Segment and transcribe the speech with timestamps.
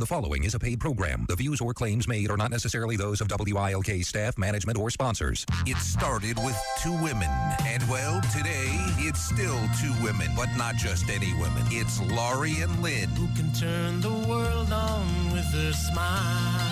[0.00, 1.26] The following is a paid program.
[1.28, 5.44] The views or claims made are not necessarily those of WILK staff, management, or sponsors.
[5.66, 7.28] It started with two women.
[7.66, 11.64] And well, today it's still two women, but not just any women.
[11.66, 13.10] It's Laurie and Lynn.
[13.10, 16.69] Who can turn the world on with a smile?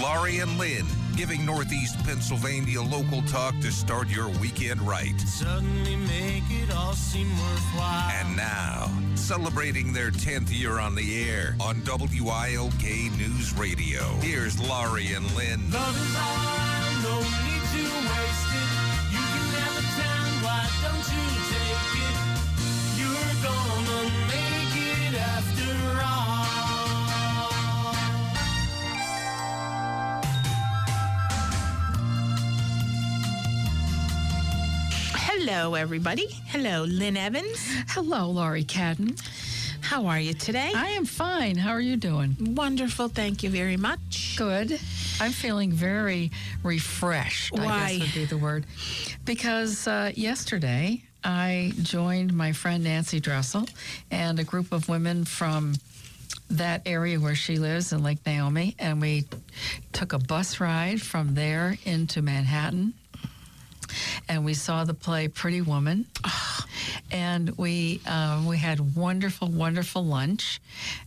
[0.00, 5.18] Laurie and Lynn, giving Northeast Pennsylvania local talk to start your weekend right.
[5.20, 8.10] Suddenly make it all seem worthwhile.
[8.10, 12.82] And now, celebrating their 10th year on the air on WILK
[13.18, 14.02] News Radio.
[14.20, 15.70] Here's Laurie and Lynn.
[15.70, 16.60] Love is all
[17.44, 18.70] need to waste it.
[19.12, 21.29] You can have a town, why don't you
[35.22, 36.26] Hello, everybody.
[36.46, 37.58] Hello, Lynn Evans.
[37.88, 39.20] Hello, Laurie Cadden.
[39.82, 40.72] How are you today?
[40.74, 41.56] I am fine.
[41.56, 42.36] How are you doing?
[42.40, 43.08] Wonderful.
[43.08, 44.34] Thank you very much.
[44.38, 44.80] Good.
[45.20, 46.30] I'm feeling very
[46.62, 47.98] refreshed, I Why?
[47.98, 48.64] guess would be the word.
[49.24, 53.66] Because uh, yesterday I joined my friend Nancy Dressel
[54.10, 55.74] and a group of women from
[56.50, 59.26] that area where she lives in Lake Naomi, and we
[59.92, 62.94] took a bus ride from there into Manhattan.
[64.28, 66.06] And we saw the play Pretty Woman,
[67.10, 70.60] and we uh, we had wonderful, wonderful lunch,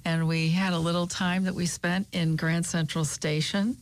[0.05, 3.77] and we had a little time that we spent in Grand Central Station.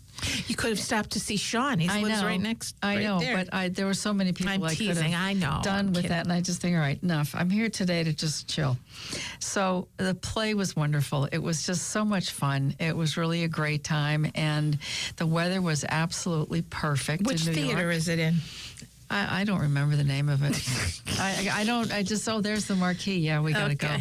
[0.46, 1.80] You could have stopped to see Sean.
[1.80, 2.76] He I lives know, right next.
[2.84, 3.38] I right know, there.
[3.38, 5.80] but I, there were so many people I'm I could teasing, have I know, done
[5.80, 6.10] I'm with kidding.
[6.10, 7.34] that, and I just think, all right, enough.
[7.34, 8.78] I'm here today to just chill.
[9.40, 11.26] So the play was wonderful.
[11.32, 12.76] It was just so much fun.
[12.80, 14.78] It was really a great time, and
[15.16, 17.26] the weather was absolutely perfect.
[17.26, 17.96] Which theater York.
[17.96, 18.36] is it in?
[19.12, 20.56] I, I don't remember the name of it.
[21.20, 21.94] I, I don't.
[21.94, 23.18] I just oh, there's the marquee.
[23.18, 23.98] Yeah, we gotta go.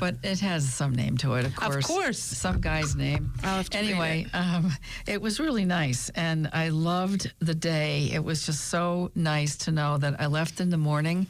[0.00, 1.76] But it has some name to it, of course.
[1.76, 2.18] Of course.
[2.18, 3.32] some guy's name.
[3.44, 4.72] I'll have to anyway, um,
[5.06, 8.10] it was really nice, and I loved the day.
[8.12, 11.28] It was just so nice to know that I left in the morning.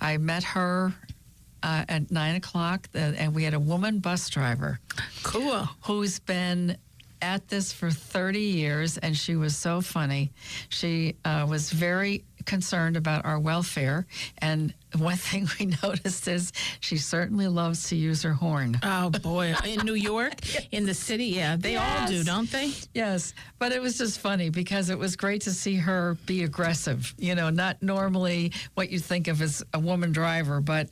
[0.00, 0.92] I met her.
[1.62, 4.80] Uh, at nine o'clock, uh, and we had a woman bus driver
[5.22, 5.68] Cool.
[5.82, 6.78] who's been
[7.20, 10.30] at this for 30 years, and she was so funny.
[10.70, 14.06] She uh, was very concerned about our welfare,
[14.38, 18.78] and one thing we noticed is she certainly loves to use her horn.
[18.82, 20.34] Oh boy, in New York,
[20.72, 22.72] in the city, yeah, they all do, don't they?
[22.94, 27.14] Yes, but it was just funny because it was great to see her be aggressive.
[27.18, 30.88] You know, not normally what you think of as a woman driver, but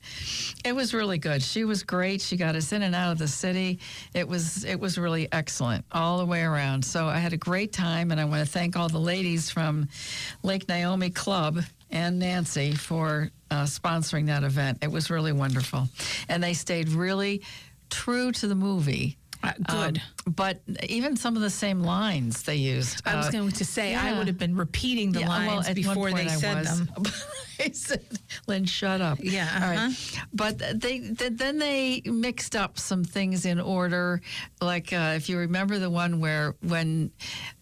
[0.64, 1.42] it was really good.
[1.42, 2.20] She was great.
[2.20, 3.80] She got us in and out of the city.
[4.14, 6.84] It was it was really excellent all the way around.
[6.84, 9.88] So I had a great time, and I want to thank all the ladies from
[10.42, 11.60] Lake Naomi Club
[11.90, 14.78] and Nancy for uh, sponsoring that event.
[14.82, 15.88] It was really wonderful,
[16.28, 17.42] and they stayed really
[17.90, 19.16] true to the movie.
[19.42, 20.02] Uh, good.
[20.26, 23.02] Um, but even some of the same lines they used.
[23.06, 25.74] I was uh, going to say I would have been repeating the yeah, lines one
[25.74, 26.86] before they I said was.
[26.86, 26.90] them.
[27.60, 28.04] I said,
[28.46, 29.18] Lynn, shut up.
[29.20, 29.78] Yeah, All right.
[29.78, 30.24] uh-huh.
[30.32, 34.20] But they, th- then they mixed up some things in order.
[34.60, 37.10] Like uh, if you remember the one where when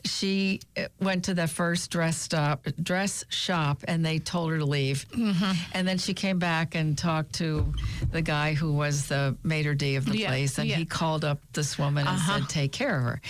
[0.05, 4.65] she uh, went to the first dress stop, dress shop, and they told her to
[4.67, 5.53] leave, Mm-hmm.
[5.73, 7.73] and then she came back and talked to
[8.13, 10.77] the guy who was the maitre d' of the Yeah, place, and yeah.
[10.77, 12.39] he called up this woman and Uh-huh.
[12.41, 13.21] said, "Take care of her."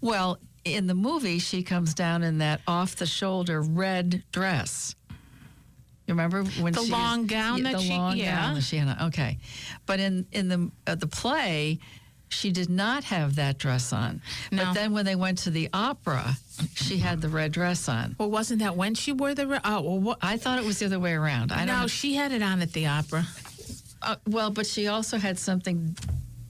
[0.00, 4.94] Well, in the movie, she comes down in that off-the-shoulder red dress.
[6.10, 8.36] Remember when The she long gown Yeah, that the she- long yeah.
[8.36, 9.08] gown that she had on.
[9.08, 9.38] Okay,
[9.86, 11.78] but in in the uh, the play,
[12.28, 14.20] she did not have that dress on.
[14.52, 14.64] No.
[14.66, 16.36] But then when they went to the opera,
[16.74, 18.16] she had the red dress on.
[18.18, 19.46] Well, wasn't that when she wore the?
[19.46, 20.18] Re- oh, well, what?
[20.22, 21.52] I thought it was the other way around.
[21.52, 23.24] I no, she had it on at the opera.
[24.02, 25.96] Uh, well, but she also had something.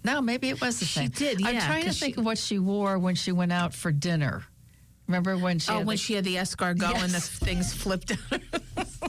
[0.05, 1.09] No, maybe it was the She same.
[1.11, 3.93] did, I'm trying to think she- of what she wore when she went out for
[3.93, 4.45] dinner.
[5.09, 5.71] Remember when she?
[5.73, 8.41] Oh, had when the- she had the escargot and the things flipped out,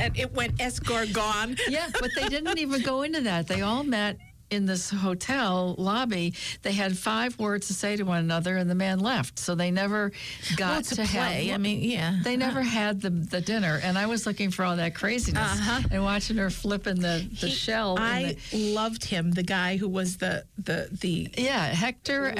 [0.00, 1.58] and it went escargot.
[1.68, 3.46] Yeah, but they didn't even go into that.
[3.46, 4.16] They all met
[4.50, 8.74] in this hotel lobby, they had five words to say to one another, and the
[8.74, 9.38] man left.
[9.38, 10.12] So they never
[10.56, 11.46] got Well, to play.
[11.46, 11.54] have.
[11.54, 12.18] I mean, yeah.
[12.22, 15.82] They never had the, the dinner, and I was looking for all that craziness Uh-huh.
[15.90, 17.98] and watching her flipping the, the He- shell.
[17.98, 19.32] I the- loved him.
[19.32, 21.28] The guy who was the the the.
[21.36, 22.32] yeah, Hector.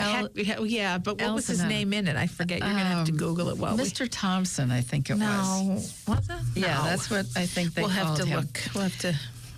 [0.64, 2.16] Yeah, but what was his name in it?
[2.16, 2.60] I forget.
[2.60, 3.58] You're gonna have to Um, Google it.
[3.58, 4.06] While we- Mr.
[4.10, 5.26] Thompson, I think it No,
[5.74, 6.02] was.
[6.06, 6.36] was it?
[6.60, 6.84] Yeah, No.
[6.84, 8.38] that's what I think they we'll have to him.
[8.40, 8.60] look.
[8.74, 9.14] We'll have to.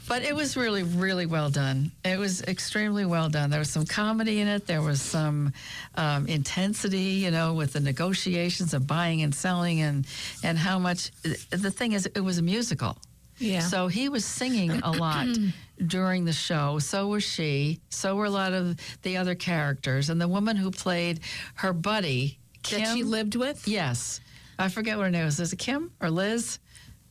[0.08, 1.92] But it was really, really well done.
[2.04, 3.50] It was extremely well done.
[3.50, 4.66] There was some comedy in it.
[4.66, 5.52] There was some
[5.96, 10.06] um, intensity, you know, with the negotiations of buying and selling, and
[10.42, 11.10] and how much.
[11.50, 12.96] The thing is, it was a musical.
[13.38, 13.60] Yeah.
[13.60, 15.28] So he was singing a lot
[15.86, 16.78] during the show.
[16.78, 17.80] So was she.
[17.90, 21.20] So were a lot of the other characters, and the woman who played
[21.56, 22.80] her buddy, Kim.
[22.80, 23.68] that she lived with.
[23.68, 24.20] Yes.
[24.58, 25.38] I forget what her name was.
[25.38, 26.58] Is it Kim or Liz?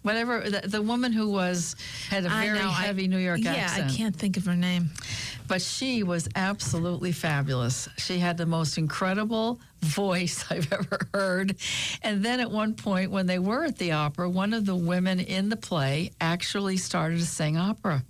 [0.03, 0.49] Whatever.
[0.49, 1.75] The, the woman who was
[2.09, 3.87] had a very know, I- heavy New York yeah, accent.
[3.87, 4.89] Yeah, I can't think of her name.
[5.47, 7.87] But she was absolutely fabulous.
[7.97, 11.55] She had the most incredible voice I've ever heard.
[12.03, 15.19] And then at one point, when they were at the opera, one of the women
[15.19, 18.03] in the play actually started to sing opera.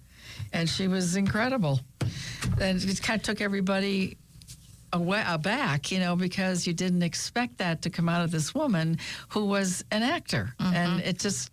[0.53, 1.79] And she was incredible.
[2.59, 4.17] And it kind of took everybody
[4.93, 8.97] away, aback, you know, because you didn't expect that to come out of this woman
[9.29, 10.53] who was an actor.
[10.59, 11.09] And mm-hmm.
[11.09, 11.51] it just,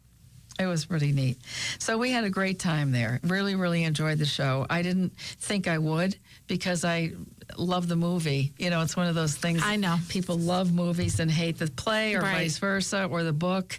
[0.58, 1.38] it was pretty neat.
[1.78, 3.20] So we had a great time there.
[3.24, 4.66] Really, really enjoyed the show.
[4.70, 6.16] I didn't think I would
[6.46, 7.12] because I
[7.58, 8.52] love the movie.
[8.58, 9.62] You know, it's one of those things.
[9.64, 9.96] I know.
[10.08, 12.34] People love movies and hate the play or Right.
[12.44, 13.78] vice versa or the book.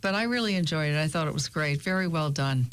[0.00, 0.98] But I really enjoyed it.
[0.98, 1.82] I thought it was great.
[1.82, 2.66] Very well done.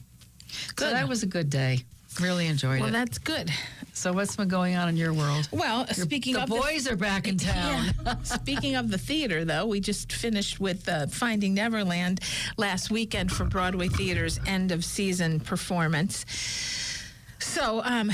[0.76, 0.90] Good.
[0.90, 1.86] So that was a good day.
[2.20, 2.92] Really enjoyed Well, it.
[2.92, 3.52] Well, that's good.
[3.94, 5.48] So what's been going on in your world?
[5.52, 7.92] Well, Your- speaking the of boys are back in town.
[8.06, 8.16] Yeah.
[8.24, 12.20] Speaking of the theater, though, we just finished with uh, Finding Neverland
[12.58, 16.26] last weekend for Broadway Theater's end of season performance.
[17.40, 18.12] So um,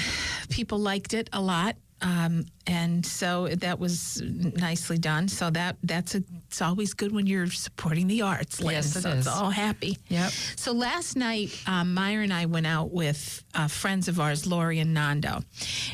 [0.50, 1.76] people liked it a lot.
[2.02, 5.28] Um, and so that was nicely done.
[5.28, 8.62] So that that's a, it's always good when you're supporting the arts.
[8.62, 8.76] Lynn.
[8.76, 9.98] Yes, it so it's all happy.
[10.08, 10.32] Yep.
[10.56, 14.80] So last night, um, Myra and I went out with uh, friends of ours, Lori
[14.80, 15.42] and Nando,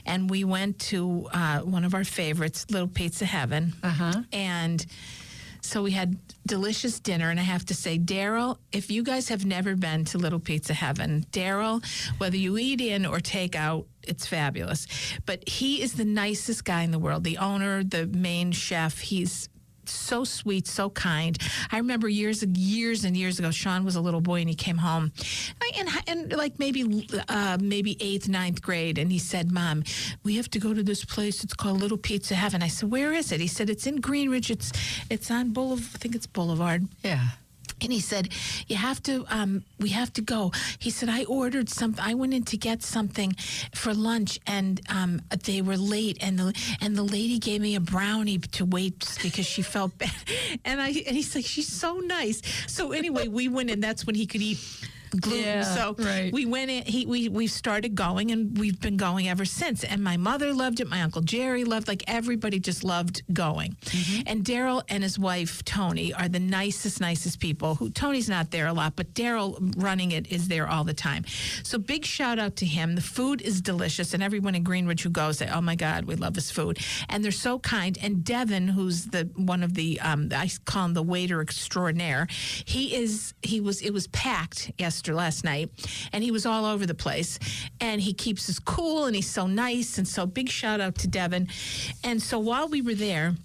[0.05, 3.73] and we went to uh, one of our favorites, Little Pizza Heaven.
[3.81, 4.21] Uh-huh.
[4.31, 4.85] And
[5.61, 9.45] so we had delicious dinner, and I have to say, Daryl, if you guys have
[9.45, 11.83] never been to Little Pizza Heaven, Daryl,
[12.19, 14.85] whether you eat in or take out, it's fabulous.
[15.25, 17.23] But he is the nicest guy in the world.
[17.23, 19.49] The owner, the main chef, he's
[19.89, 21.37] so sweet, so kind.
[21.71, 24.55] I remember years and years and years ago, Sean was a little boy and he
[24.55, 25.11] came home,
[25.77, 29.83] and and like maybe uh, maybe eighth, ninth grade, and he said, "Mom,
[30.23, 31.43] we have to go to this place.
[31.43, 34.49] It's called Little Pizza Heaven." I said, "Where is it?" He said, "It's in Greenridge.
[34.49, 34.71] It's
[35.09, 35.89] it's on Boulevard.
[35.95, 37.27] I think it's Boulevard." Yeah.
[37.81, 38.29] And he said,
[38.67, 39.25] "You have to.
[39.29, 41.95] Um, we have to go." He said, "I ordered some.
[41.99, 43.35] I went in to get something
[43.73, 46.17] for lunch, and um, they were late.
[46.21, 50.11] And the and the lady gave me a brownie to wait because she felt bad.
[50.65, 52.41] And I and he's like, she's so nice.
[52.67, 53.79] So anyway, we went in.
[53.79, 54.59] That's when he could eat."
[55.19, 55.43] Gluten.
[55.43, 56.33] Yeah, so right.
[56.33, 56.83] we went in.
[56.83, 59.83] He we we started going, and we've been going ever since.
[59.83, 60.87] And my mother loved it.
[60.87, 61.87] My uncle Jerry loved.
[61.87, 63.77] Like everybody just loved going.
[64.25, 67.75] And Daryl and his wife Tony are the nicest, nicest people.
[67.75, 71.25] Who Tony's not there a lot, but Daryl running it is there all the time.
[71.63, 72.95] So big shout out to him.
[72.95, 76.15] The food is delicious, and everyone in Greenwich who goes say, "Oh my God, we
[76.15, 76.79] love his food."
[77.09, 77.97] And they're so kind.
[78.01, 82.27] And Devin, who's the one of the um, I call him the waiter extraordinaire.
[82.65, 83.33] He is.
[83.41, 83.81] He was.
[83.81, 85.69] It was packed yesterday last night,
[86.13, 87.39] and he was all over the place.
[87.81, 89.97] And he keeps us cool, and he's so nice.
[89.97, 91.49] And so big shout out to Devin.
[92.03, 93.35] And so while we were there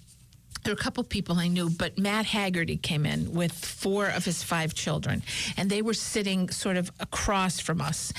[0.65, 4.25] there were a couple people I knew, but Matt Haggerty came in with four of
[4.25, 5.23] his five children,
[5.57, 8.13] and they were sitting sort of across from us.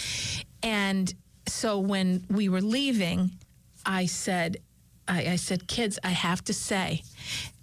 [0.63, 1.13] And
[1.47, 3.31] so when we were leaving,
[3.85, 4.57] I said,
[5.07, 7.03] I, I said, kids, I have to say,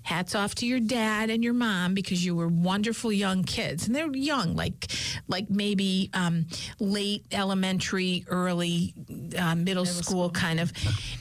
[0.06, 3.94] hats off to your dad and your mom because you were wonderful young kids, and
[3.94, 4.90] they're young, like
[5.28, 6.46] like maybe um,
[6.78, 8.94] late elementary, early
[9.38, 10.72] uh, middle, school, kind of.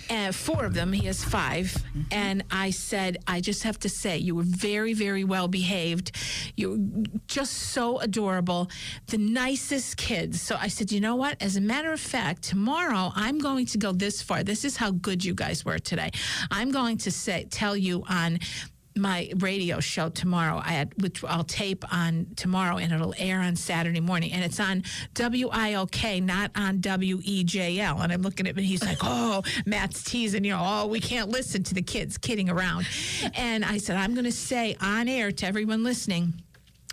[0.08, 0.94] Uh, four of them.
[0.94, 5.24] He has 5 and I said, I just have to say, you were very, very
[5.24, 6.12] well behaved.
[6.56, 8.70] You were just so adorable,
[9.08, 10.42] the nicest kids.
[10.42, 11.42] So I said, you know what?
[11.42, 14.44] As a matter of fact, tomorrow I'm going to go this far.
[14.44, 16.12] This is how good you guys were today.
[16.51, 18.39] I'm going to say, tell you on
[18.95, 23.55] my radio show tomorrow, I had, which I'll tape on tomorrow, and it'll air on
[23.55, 24.83] Saturday morning, and it's on
[25.17, 28.01] WILK, not on WEJL.
[28.01, 30.99] And I'm looking at him, and he's like, "Oh, Matt's teasing, you know, oh, we
[30.99, 32.87] can't listen to the kids kidding around."
[33.35, 36.33] and I said, "I'm going to say on air to everyone listening."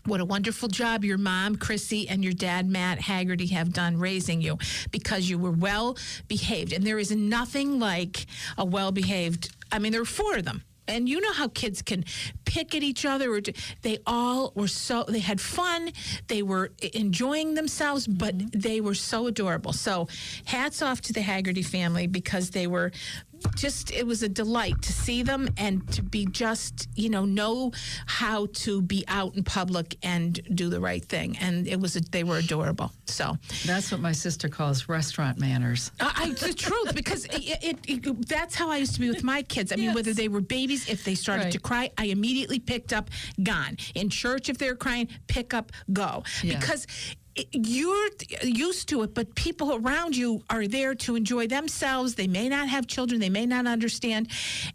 [0.04, 4.40] what a wonderful job your mom, Chrissy, and your dad, Matt Haggerty, have done raising
[4.40, 4.58] you
[4.90, 6.72] because you were well behaved.
[6.72, 8.26] And there is nothing like
[8.58, 10.64] a well behaved, I mean, there were four of them.
[10.88, 12.04] And you know how kids can
[12.44, 13.40] pick at each other.
[13.82, 15.92] They all were so, they had fun.
[16.26, 18.58] They were enjoying themselves, but mm-hmm.
[18.58, 19.72] they were so adorable.
[19.72, 20.08] So
[20.44, 22.92] hats off to the Haggerty family because they were
[23.54, 27.72] just it was a delight to see them and to be just you know know
[28.06, 32.24] how to be out in public and do the right thing and it was they
[32.24, 35.92] were adorable so That's what my sister calls restaurant manners.
[36.00, 39.22] I, I the truth because it, it, it, that's how I used to be with
[39.22, 39.72] my kids.
[39.72, 43.10] I mean, whether they were babies, if they started to cry, I immediately picked up,
[43.42, 43.76] gone.
[43.94, 46.24] In church, if they were crying, pick up, go.
[46.42, 46.58] Yeah.
[46.58, 46.86] Because
[47.52, 48.08] you're
[48.42, 52.14] used to it, but people around you are there to enjoy themselves.
[52.14, 54.28] They may not have children, they may not understand,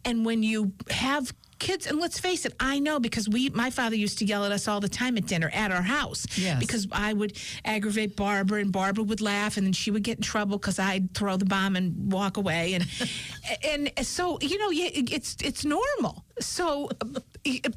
[0.03, 3.95] and when you have kids and let's face it i know because we my father
[3.95, 6.59] used to yell at us all the time at dinner at our house Yes.
[6.59, 7.33] because I would
[7.65, 11.13] aggravate Barbara, and Barbara would laugh, and then she would get in trouble because I'd
[11.13, 12.85] throw the bomb and walk away, and
[13.97, 16.23] and so you know, yeah, it's it's normal.
[16.39, 16.89] So,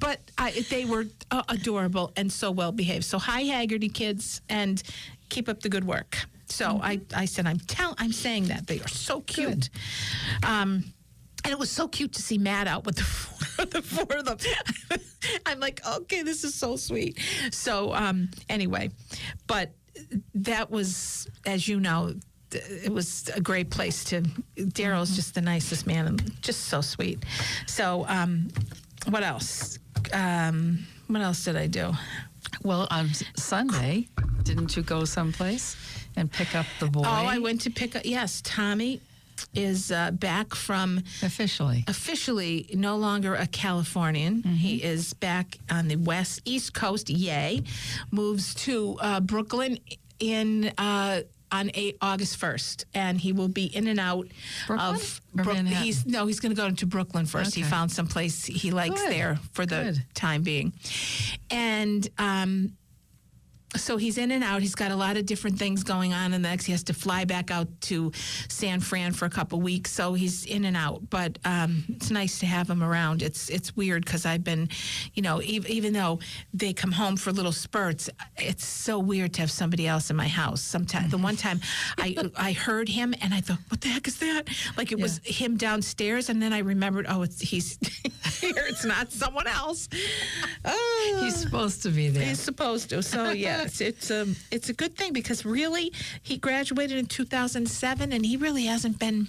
[0.01, 3.05] but I, they were uh, adorable and so well behaved.
[3.05, 4.83] So, hi Haggerty kids, and
[5.29, 6.19] keep up the good work.
[6.47, 9.71] So I, I said I'm tell I'm saying that they are so cute.
[10.43, 10.85] Um,
[11.45, 13.05] and it was so cute to see Matt out with the
[13.61, 15.00] four, the four of them.
[15.47, 17.19] I'm like, okay, this is so sweet.
[17.50, 18.90] So um, anyway,
[19.47, 19.73] but
[20.35, 22.14] that was, as you know,
[22.52, 24.23] it was a great place to.
[24.57, 27.25] Daryl's just the nicest man and just so sweet.
[27.67, 28.49] So um,
[29.09, 29.79] what else?
[30.12, 31.93] Um, what else did I do?
[32.62, 34.09] Well, on Sunday,
[34.43, 35.76] didn't you go someplace
[36.17, 37.02] and pick up the boy?
[37.05, 38.02] Oh, I went to pick up.
[38.05, 39.00] Yes, Tommy
[39.55, 41.85] is uh, back from officially.
[41.89, 44.43] officially no longer a Californian.
[44.43, 47.11] He is back on the west east coast.
[47.11, 47.63] Yay!
[48.11, 49.79] Moves to uh, Brooklyn
[50.19, 50.73] in.
[50.79, 54.29] Uh, on eight, August first, and he will be in and out
[54.69, 54.95] Brooklyn?
[54.95, 55.21] of.
[55.37, 55.83] Or Brook- Manhattan?
[55.83, 57.57] he's no, he's going to go into Brooklyn first.
[57.57, 59.11] He found some place he likes Good.
[59.11, 60.05] there for the Good.
[60.15, 60.73] time being,
[61.51, 62.77] and um,
[63.77, 64.62] so he's in and out.
[64.62, 67.25] He's got a lot of different things going on, and next he has to fly
[67.25, 68.11] back out to
[68.49, 69.93] San Fran for a couple weeks.
[69.93, 73.23] So he's in and out, but um, it's nice to have him around.
[73.23, 74.69] It's it's weird because I've been,
[75.15, 76.19] you know, ev- even though
[76.53, 80.29] they come home for little spurts, it's so weird to have somebody else in my
[80.29, 80.61] house.
[80.62, 81.61] Sometimes the one time
[81.99, 84.49] I I heard him and I thought, what the heck is that?
[84.77, 87.79] Like it was him downstairs, and then I remembered, oh, it's he's
[88.41, 88.65] here.
[88.69, 89.89] It's not someone else.
[90.65, 91.21] Oh.
[91.23, 92.25] He's supposed to be there.
[92.25, 93.03] He's supposed to.
[93.03, 93.31] So
[93.62, 98.37] yes, it's um it's a good thing because really he graduated in 2007 and he
[98.37, 99.29] really hasn't been.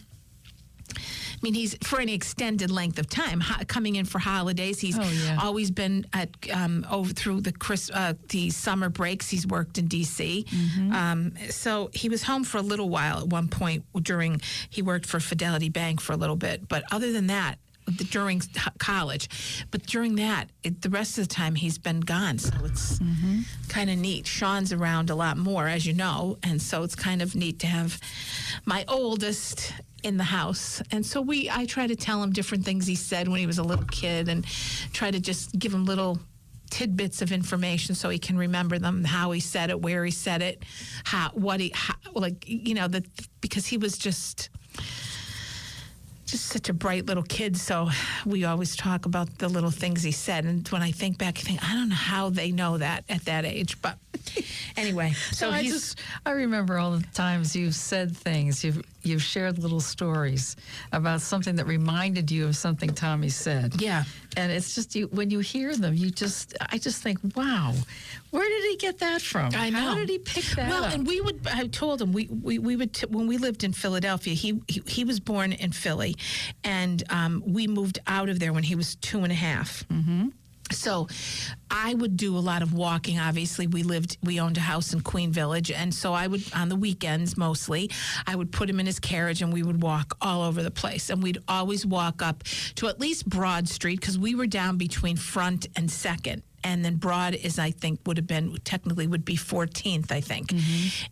[0.94, 4.80] I mean, he's for any extended length of time ho- coming in for holidays.
[4.80, 5.40] He's Oh, yeah.
[5.42, 9.28] always been at um, over through the Chris uh, the summer breaks.
[9.30, 10.46] He's worked in D.C.
[10.48, 10.94] Mm-hmm.
[10.94, 15.08] Um, so he was home for a little while at one point during he worked
[15.08, 16.68] for Fidelity Bank for a little bit.
[16.68, 17.56] But other than that,
[17.98, 18.42] during
[18.80, 22.38] college, but during that, it, the rest of the time he's been gone.
[22.38, 23.42] So it's mm-hmm.
[23.70, 24.28] kind of neat.
[24.28, 27.68] Sean's around a lot more, as you know, and so it's kind of neat to
[27.68, 28.00] have
[28.66, 30.82] my oldest in the house.
[30.92, 33.60] And so we, I try to tell him different things he said when he was
[33.60, 34.46] a little kid, and
[34.94, 36.20] try to just give him little
[36.72, 40.42] tidbits of information so he can remember them how he said it where he said
[40.42, 40.64] it
[41.04, 43.04] how what he how, like you know that
[43.42, 44.50] because he was just
[46.32, 47.58] just such a bright little kid.
[47.58, 47.90] So
[48.26, 50.46] we always talk about the little things he said.
[50.46, 53.26] And when I think back, I think, I don't know how they know that at
[53.26, 53.82] that age.
[53.82, 53.98] But
[54.78, 55.74] anyway, so I he's.
[55.74, 58.64] just I remember all the times you've said things.
[58.64, 60.56] You've you've shared little stories
[60.92, 63.82] about something that reminded you of something Tommy said.
[63.82, 64.04] Yeah.
[64.38, 67.74] And it's just you when you hear them, you just I just think, wow,
[68.32, 69.52] where did he get that from?
[69.56, 69.80] I know.
[69.80, 70.70] How did he pick that up?
[70.70, 70.94] well, up?
[70.94, 71.42] and we would.
[71.48, 74.34] I told him we we, we would t- when we lived in Philadelphia.
[74.34, 76.16] He he, he was born in Philly,
[76.64, 79.86] and um, we moved out of there when he was two and a half.
[79.90, 80.30] Mm-hmm.
[80.72, 81.08] So,
[81.70, 83.18] I would do a lot of walking.
[83.18, 86.68] Obviously, we lived, we owned a house in Queen Village, and so I would on
[86.68, 87.90] the weekends mostly,
[88.28, 91.10] I would put him in his carriage and we would walk all over the place,
[91.10, 92.44] and we'd always walk up
[92.76, 96.96] to at least Broad Street because we were down between Front and Second and then
[96.96, 100.54] Broad is I think would have been technically would be 14th I think,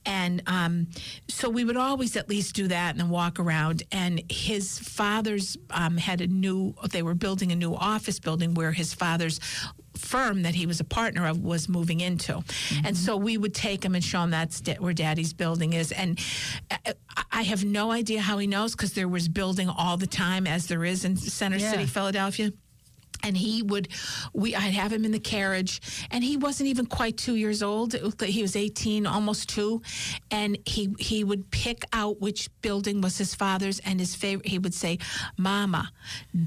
[0.06, 0.88] and um,
[1.28, 3.84] so we would always at least do that and then walk around.
[3.92, 8.72] And his father's um, had a new they were building a new office building where
[8.72, 9.40] his father's
[9.98, 12.42] firm that he was a partner of was moving into,
[12.86, 16.20] and so we would take him and show him that's where Daddy's building is, and.
[16.72, 16.94] I-
[17.32, 20.68] I have no idea how he knows because there was building all the time, as
[20.68, 21.72] there is in Center Yeah.
[21.72, 22.52] City, Philadelphia
[23.24, 23.88] and he would
[24.34, 25.82] we i'd have him in the carriage.
[26.12, 27.96] And he wasn't even quite two years old.
[28.22, 29.82] He was 18 almost two.
[30.32, 34.48] And he he would pick out which building was his father's and his favorite.
[34.48, 35.00] He would say
[35.38, 35.92] mama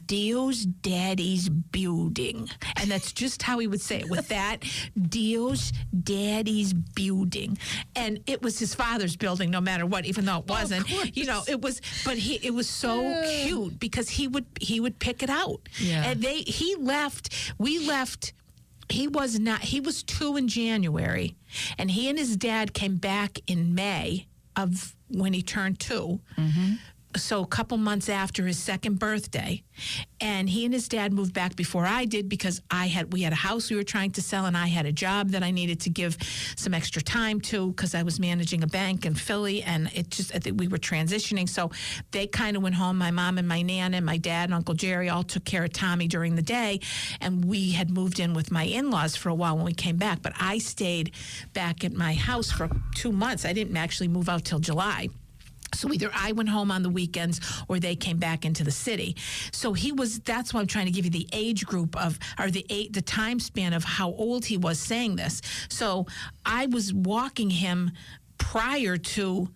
[0.07, 2.49] dio's daddy's building.
[2.77, 4.59] And that's just how he would say it with that
[5.09, 7.59] dio's daddy's building.
[7.97, 10.91] And it was his father's building no matter what even though it oh, wasn't.
[11.17, 14.99] You know it was but he it was so cute because he would he would
[14.99, 15.61] pick it out.
[15.79, 16.05] Yeah.
[16.05, 18.33] and they he left we left
[18.89, 21.35] he was not he was two in january
[21.79, 24.27] and he and his dad came back in may
[24.57, 26.73] of when he turned 2 mm-hmm.
[27.17, 29.63] So a couple months after his second birthday
[30.21, 33.33] and he and his dad moved back before i did because i had we had
[33.33, 35.81] a house we were trying to sell and i had a job that i needed
[35.81, 36.17] to give
[36.57, 40.35] some extra time to because i was managing a bank in philly and it just
[40.35, 41.49] I think we were transitioning.
[41.49, 41.71] So
[42.11, 44.75] they kind of went home my mom and my nan and my dad and uncle
[44.75, 46.81] jerry all took care of tommy during the day
[47.21, 50.23] and we had moved in with my in-laws for a while when we came back
[50.23, 51.13] but i stayed
[51.53, 53.45] back at my house for two months.
[53.45, 55.09] I didn't actually move out till july
[55.75, 59.17] so either I went home on the weekends or they came back into the city.
[59.53, 62.51] So he was that's why I'm trying to give you the age group of or
[62.51, 65.41] the eight the time span of how old he was saying this.
[65.69, 66.07] So
[66.45, 67.93] I was walking him
[68.39, 69.49] prior to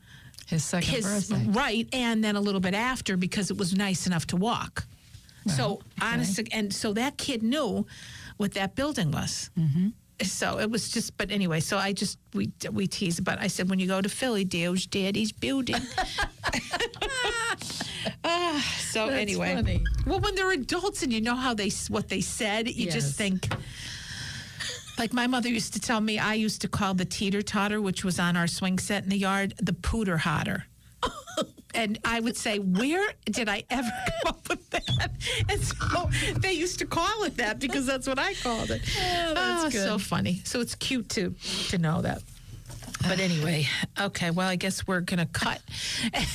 [0.47, 1.47] His second his birthday.
[1.51, 4.87] right and then a little bit after because it was nice enough to walk.
[5.49, 7.87] so honest and so that kid knew
[8.37, 9.51] what that building was.
[9.59, 9.89] Mm-hmm.
[10.23, 11.61] So it was just, but anyway.
[11.61, 14.87] So I just we we tease but I said when you go to Philly, Dio's
[14.87, 15.77] daddy's building.
[18.25, 19.85] Ah, so That's anyway, funny.
[20.07, 22.95] well, when they're adults and you know how they what they said, you Yes.
[22.95, 23.49] just think.
[24.99, 28.05] Like my mother used to tell me, I used to call the teeter totter, which
[28.05, 30.67] was on our swing set in the yard, the pooter hotter.
[31.77, 33.89] and I would say, Where did I ever
[34.23, 35.11] come up with that?
[35.49, 38.83] And so they used to call it that because that's what I called it.
[38.99, 40.07] Oh, that's ah, so good.
[40.07, 40.43] funny.
[40.45, 41.35] So it's cute to
[41.69, 42.23] to know that.
[43.03, 43.69] But anyway,
[44.01, 45.61] okay, well, I guess we're going to cut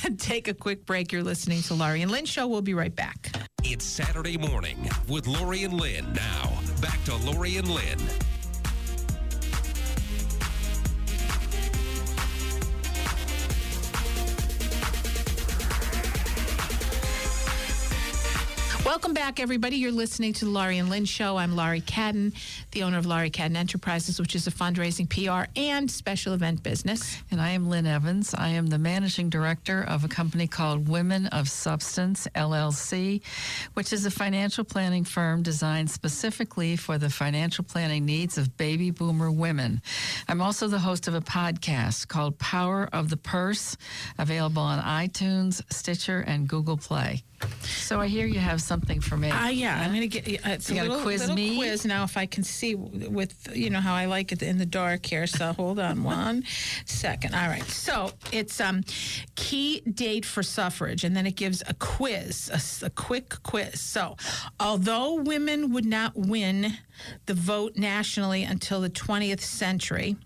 [0.04, 1.12] and take a quick break.
[1.12, 2.46] You're listening to Laurie and Lynn Show.
[2.46, 3.30] We'll be right back.
[3.62, 6.10] It's Saturday morning with Laurie and Lynn.
[6.14, 7.98] Now, back to Laurie and Lynn.
[18.92, 19.76] Welcome back, everybody.
[19.76, 21.38] You're listening to the Laurie and Lynn Show.
[21.38, 22.34] I'm Laurie Cadden,
[22.72, 27.16] the owner of Laurie Cadden Enterprises, which is a fundraising, PR, and special event business.
[27.30, 28.34] And I am Lynn Evans.
[28.34, 33.22] I am the managing director of a company called Women of Substance, LLC,
[33.72, 38.90] which is a financial planning firm designed specifically for the financial planning needs of baby
[38.90, 39.80] boomer women.
[40.28, 43.74] I'm also the host of a podcast called Power of the Purse,
[44.18, 47.22] available on iTunes, Stitcher, and Google Play.
[47.66, 49.30] So I hear you have something for me.
[49.30, 51.56] Uh, yeah, I'm going to get uh, it's You a little, quiz little me?
[51.56, 54.66] quiz now if I can see with, you know, how I like it in the
[54.66, 55.26] dark here.
[55.26, 56.44] So hold on one
[56.86, 57.34] second.
[57.34, 57.64] All right.
[57.64, 58.82] So it's um,
[59.34, 63.80] key date for suffrage, and then it gives a quiz, a quick quiz.
[63.80, 64.16] So
[64.58, 66.78] although women would not win
[67.26, 70.16] the vote nationally until the 20th century,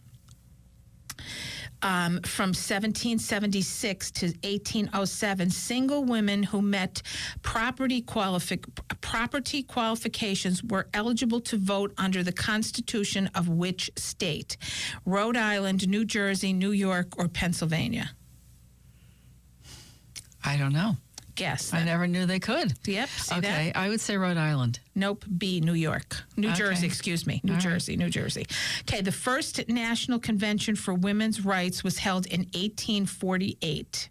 [1.87, 7.01] um, from 1776 to 1807, single women who met
[7.43, 8.65] property, qualifi-
[9.01, 14.57] property qualifications were eligible to vote under the Constitution of which state?
[15.05, 18.11] Rhode Island, New Jersey, New York, or Pennsylvania?
[20.45, 20.97] I don't know.
[21.37, 21.73] Guess.
[21.73, 22.73] I never knew they could.
[22.85, 23.09] Yep.
[23.09, 23.77] See okay, that?
[23.77, 24.81] I would say Rhode Island.
[24.97, 25.25] Nope.
[25.39, 25.61] B.
[25.61, 26.25] New York.
[26.37, 26.57] New Okay.
[26.59, 26.87] Jersey.
[26.87, 27.41] Excuse me.
[27.45, 27.63] New All right.
[27.63, 27.97] Jersey.
[27.97, 28.47] New Jersey.
[28.83, 29.01] Okay.
[29.01, 34.09] The first National Convention for Women's Rights was held in 1848.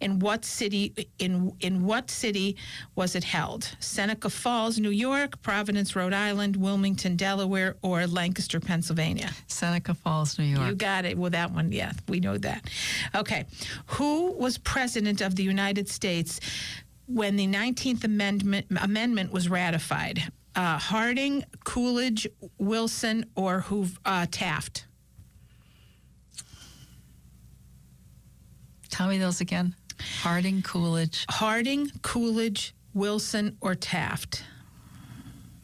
[0.00, 0.92] In what city?
[1.20, 2.56] In in what city
[2.96, 3.68] was it held?
[3.78, 9.30] Seneca Falls, New York, Providence, Rhode Island, Wilmington, Delaware, or Lancaster, Pennsylvania?
[9.46, 10.66] Seneca Falls, New York.
[10.68, 11.16] You got it.
[11.16, 12.68] Well, that one, yeah, we know that.
[13.14, 13.44] Okay.
[13.86, 16.40] Who was president of the United States
[17.06, 20.24] when the 19th Amendment, amendment was ratified?
[20.54, 24.86] Uh, Harding, Coolidge, Wilson, or who, uh, Taft?
[28.90, 29.74] Tell me those again.
[30.20, 31.24] Harding, Coolidge.
[31.30, 34.44] Harding, Coolidge, Wilson, or Taft?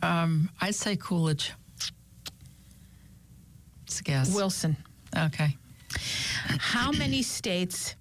[0.02, 1.52] Um, I'd say Coolidge.
[3.86, 4.34] It's a guess.
[4.34, 4.76] Wilson.
[5.16, 5.56] Okay.
[6.58, 7.94] How many states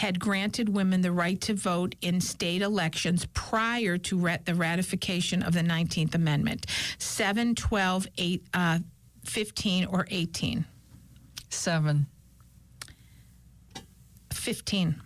[0.00, 5.42] had granted women the right to vote in state elections prior to rat- the ratification
[5.42, 6.64] of the 19th Amendment?
[6.96, 8.78] 7, 12, 8, uh,
[9.26, 10.64] 15, or 18?
[11.50, 12.06] Seven.
[14.32, 15.02] 15.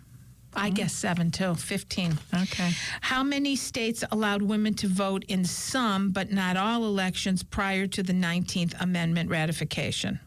[0.57, 2.17] I guess seven too, 15.
[2.43, 2.71] Okay.
[3.01, 8.01] How many states allowed women to vote in some but not all elections prior to
[8.01, 10.21] the 19th Amendment ratification?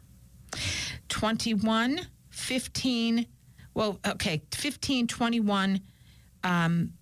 [1.09, 3.27] 21, 15,
[3.79, 5.81] well, okay, 15, 21,
[6.43, 6.93] um,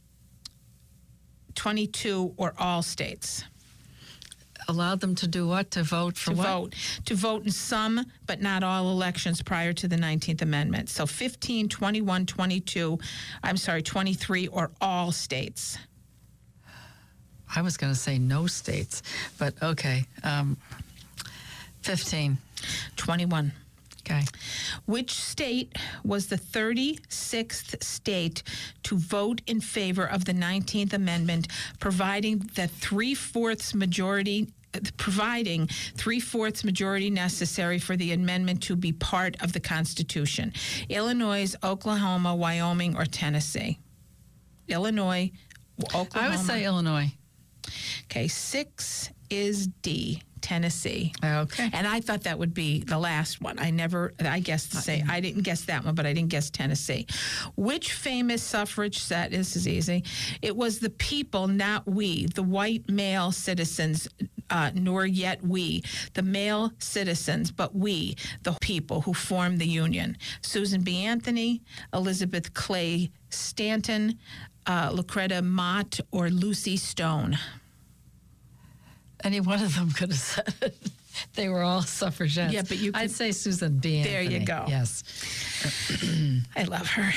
[1.55, 3.45] 22, or all states
[4.69, 5.71] Allowed them to do what?
[5.71, 6.47] To vote for to what?
[6.47, 6.75] vote.
[7.07, 10.91] To vote in some but not all elections prior to the 19th Amendment.
[10.91, 12.99] So 15, 21, 22,
[13.43, 15.79] I'm sorry, 23, or all states.
[17.55, 19.03] I was going to say no states,
[19.39, 20.05] but okay.
[20.25, 20.59] Um,
[21.83, 22.37] 15.
[22.97, 23.53] 21.
[24.09, 24.23] Okay.
[24.85, 28.43] Which state was the 36th state
[28.85, 31.49] to vote in favor of the 19th Amendment,
[31.81, 34.49] providing that three fourths majority?
[34.99, 40.53] Providing three fourths majority necessary for the amendment to be part of the Constitution
[40.91, 43.79] Illinois, Oklahoma, Wyoming, or Tennessee?
[44.69, 45.31] Illinois,
[45.95, 46.11] Oklahoma.
[46.15, 47.11] I would say Illinois.
[48.05, 51.13] Okay, six is D, Tennessee.
[51.25, 51.71] Okay.
[51.73, 53.59] And I thought that would be the last one.
[53.59, 56.51] I never, I guessed to say, I didn't guess that one, but I didn't guess
[56.51, 57.07] Tennessee.
[57.57, 60.05] Which famous suffrage set, this is easy,
[60.43, 64.09] it was the people, not we, the white male citizens,
[64.51, 65.83] uh, nor yet we,
[66.15, 70.17] the male citizens, but we, the people who formed the Union.
[70.43, 71.05] Susan B.
[71.05, 71.63] Anthony,
[71.93, 74.19] Elizabeth Clay Stanton,
[74.67, 77.39] uh, Lucretia Mott, or Lucy Stone.
[79.25, 80.77] Any one of them could have said it.
[81.35, 82.53] They were all suffragettes.
[82.53, 84.03] Yeah, but you I'd say Susan B.
[84.03, 84.67] There you go.
[84.69, 85.03] Yes.
[86.57, 87.11] I love her.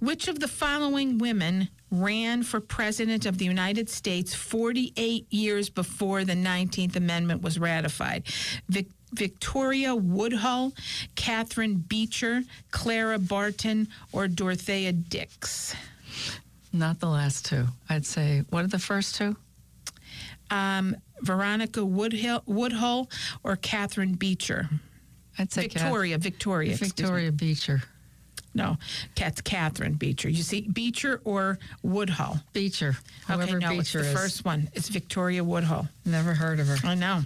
[0.00, 6.24] Which of the following women ran for president of the United States 48 years before
[6.24, 8.24] the 19th Amendment was ratified?
[8.68, 10.72] Vic- Victoria Woodhull,
[11.14, 12.42] Catherine Beecher,
[12.72, 15.74] Clara Barton, or Dorothea Dix?
[16.74, 17.66] Not the last two.
[17.88, 19.36] I'd say, what are the first two?
[20.50, 23.10] Um, Veronica Woodhill, Woodhull
[23.42, 24.68] or Catherine Beecher?
[25.38, 26.76] I'd say Kath- Victoria, Victoria.
[26.76, 27.82] Victoria Beecher.
[28.54, 28.78] No,
[29.14, 30.30] Cat's Catherine Beecher.
[30.30, 32.40] You see, Beecher or Woodhull?
[32.54, 32.96] Beecher.
[33.26, 34.14] Whoever okay, no, it's Beecher the is.
[34.18, 34.70] first one.
[34.72, 35.88] It's Victoria Woodhull.
[36.06, 36.78] Never heard of her.
[36.88, 37.20] I know.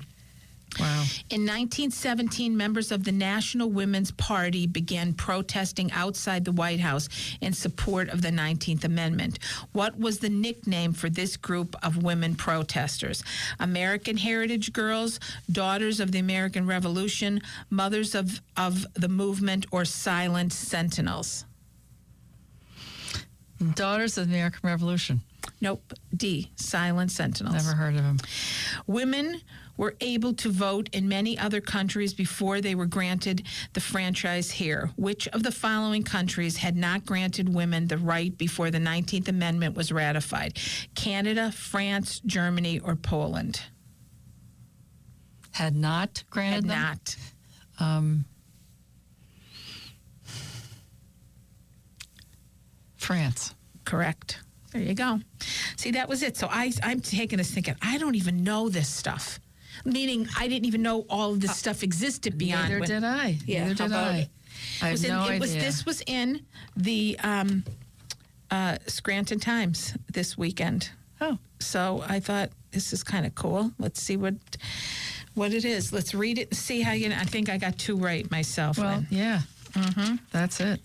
[0.79, 1.05] Wow.
[1.31, 7.09] In 1917, members of the National Women's Party began protesting outside the White House
[7.41, 9.39] in support of the 19th Amendment.
[9.73, 13.25] What was the nickname for this group of women protesters?
[13.59, 15.19] American Heritage Girls,
[15.51, 21.45] Daughters of the American Revolution, Mothers of, of the Movement, or Silent Sentinels?
[23.75, 25.21] Daughters of the American Revolution.
[25.61, 25.93] Nope.
[26.17, 26.51] D.
[26.57, 27.55] Silent Sentinels.
[27.55, 28.19] Never heard of them.
[28.87, 29.41] Women
[29.81, 34.91] were able to vote in many other countries before they were granted the franchise here.
[34.97, 39.75] Which of the following countries had not granted women the right before the 19th Amendment
[39.75, 40.59] was ratified?
[40.95, 43.63] Canada, France, Germany, or Poland?
[45.53, 46.83] Had not granted Had them?
[46.83, 47.17] not.
[47.79, 48.25] Um,
[52.99, 53.55] France.
[53.87, 54.43] Correct.
[54.75, 55.21] There you go.
[55.79, 56.37] See, that was it.
[56.37, 59.41] So I, I'm taking this thinking, I don't even know this stuff.
[59.85, 62.65] Meaning, I didn't even know all of this stuff existed beyond.
[62.69, 63.39] Neither when- did I.
[63.47, 64.17] Yeah, Neither did I.
[64.19, 64.29] it?
[64.83, 65.63] I have was in, no it was idea.
[65.63, 66.45] this was in
[66.77, 67.65] the um,
[68.51, 70.91] uh, Scranton Times this weekend.
[71.21, 71.39] Oh.
[71.61, 73.73] So I thought this is kind of cool.
[73.79, 74.35] Let's see what
[75.35, 75.93] what it is.
[75.93, 77.09] Let's read it and see how you.
[77.09, 77.17] Know.
[77.19, 78.79] I think I got two right myself.
[78.79, 79.41] Well, yeah.
[79.73, 80.17] Mm-hmm.
[80.33, 80.81] That's it.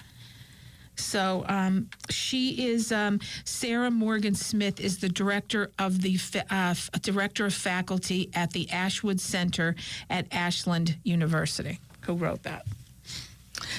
[0.96, 6.18] So um, she is um, Sarah Morgan Smith is the director of the
[6.50, 9.76] uh, director of faculty at the Ashbrook Center
[10.10, 11.80] at Ashland University.
[12.02, 12.66] Who wrote that?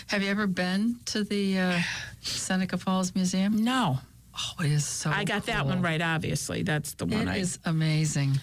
[0.08, 1.80] Have you ever been to the uh,
[2.22, 3.56] Seneca Falls Museum?
[3.64, 3.98] No,
[4.38, 6.02] Oh, it is so I got that one right.
[6.02, 7.36] Obviously, that's the one It I.
[7.38, 8.38] is amazing.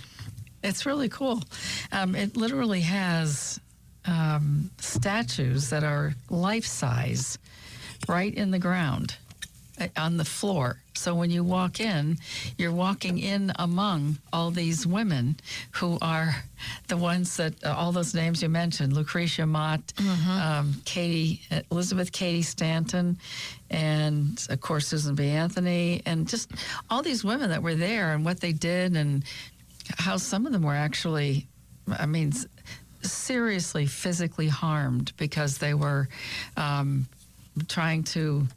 [0.63, 1.43] It's really cool.
[1.91, 3.59] Um, it literally has
[4.05, 7.37] um, statues that are life size
[8.07, 9.17] right in the ground
[9.79, 10.77] uh, on the floor.
[10.93, 12.17] So when you walk in,
[12.57, 15.35] you're walking in among all these women
[15.71, 16.35] who are
[16.87, 19.81] the ones that uh, all those names you mentioned Lucretia Mott,
[20.29, 23.17] um, Cady, uh, Elizabeth Cady Stanton,
[23.69, 25.27] and of course Susan B.
[25.29, 26.51] Anthony, and just
[26.89, 29.23] all these women that were there and what they did and
[29.97, 31.47] how some of them were actually,
[31.97, 32.31] I mean,
[33.01, 36.07] seriously physically harmed because they were
[36.55, 37.07] um,
[37.67, 38.47] trying to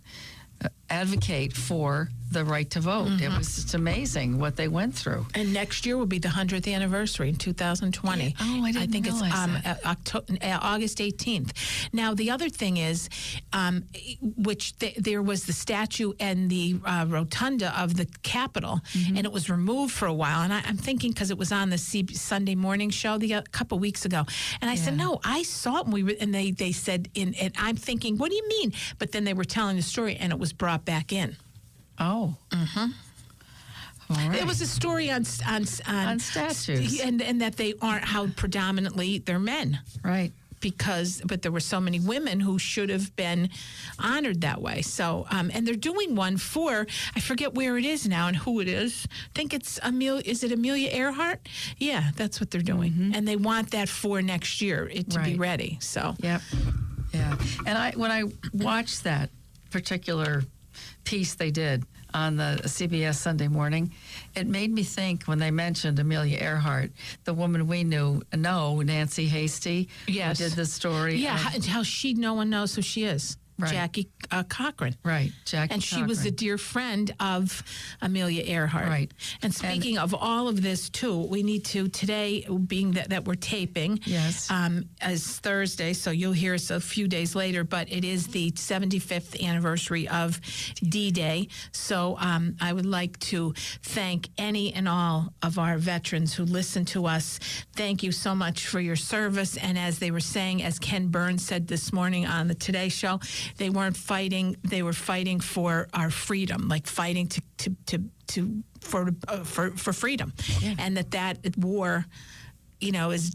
[0.65, 3.21] uh, advocate for the right to vote.
[3.21, 5.27] It was just amazing what they went through.
[5.37, 8.35] And next year will be the 100th anniversary in 2020.
[8.41, 9.81] Oh, I didn't think it's realize um, that.
[9.87, 9.95] uh,
[10.43, 11.53] uh, August 18th.
[11.93, 13.09] Now, the other thing is,
[13.53, 13.85] um,
[14.37, 19.17] which th- there was the statue and the uh, rotunda of the Capitol, Mm-hmm.
[19.19, 20.41] and it was removed for a while.
[20.43, 23.43] And I, I'm thinking because it was on the C- Sunday morning show the a
[23.43, 24.25] couple weeks ago,
[24.61, 25.85] and I said, no, I saw it.
[25.85, 28.73] And we were, and they they said, in, and I'm thinking, what do you mean?
[28.99, 31.37] But then they were telling the story, and it was brought back in.
[31.99, 32.37] Oh.
[32.51, 34.35] Mm-hmm.
[34.35, 37.01] It was a story on on on, On statues.
[37.01, 40.31] and and that they aren't how predominantly they're men right.
[40.61, 43.49] because but there were so many women who should have been
[43.99, 44.83] honored that way.
[44.83, 46.87] So um, and they're doing one for
[47.17, 49.09] I forget where it is now and who it is.
[49.11, 50.23] I think it's Amelia.
[50.25, 51.41] Is it Amelia Earhart?
[51.79, 55.35] Yeah, that's what they're doing, and they want that for next year it to be
[55.35, 55.79] ready.
[55.81, 56.43] So Yep.
[57.13, 57.37] Yeah.
[57.67, 59.31] And I when I watched that
[59.73, 60.45] particular
[61.07, 63.93] piece they did on the CBS Sunday morning,
[64.35, 66.91] it made me think when they mentioned Amelia Earhart,
[67.25, 70.39] the woman we knew know, Nancy Hasty, who Yes.
[70.39, 71.17] did the story.
[71.17, 73.39] yeah, and- how, how she no one knows who she is.
[73.59, 73.73] Right.
[73.73, 74.97] Jackie uh, Cochran.
[75.03, 77.63] right, Jackie and she was a dear friend of
[78.03, 78.87] Amelia Earhart.
[78.87, 79.11] Right.
[79.43, 83.35] And speaking of all of this too, we need to today, being that, that we're
[83.35, 84.51] taping, Yes.
[84.51, 87.65] um, as Thursday, so you'll hear us a few days later.
[87.65, 90.39] But it is the 75th anniversary of
[90.83, 96.45] D-Day, so um, I would like to thank any and all of our veterans who
[96.45, 97.39] listen to us.
[97.75, 99.57] Thank you so much for your service.
[99.57, 103.21] And as they were saying, as Ken Burns said this morning on the Today Show,
[103.57, 108.63] they weren't fighting; they were fighting for our freedom, like fighting to to to, to
[108.81, 110.33] for uh, for for freedom,
[110.79, 112.07] and that that war,
[112.81, 113.33] you know, is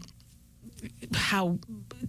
[1.14, 1.58] how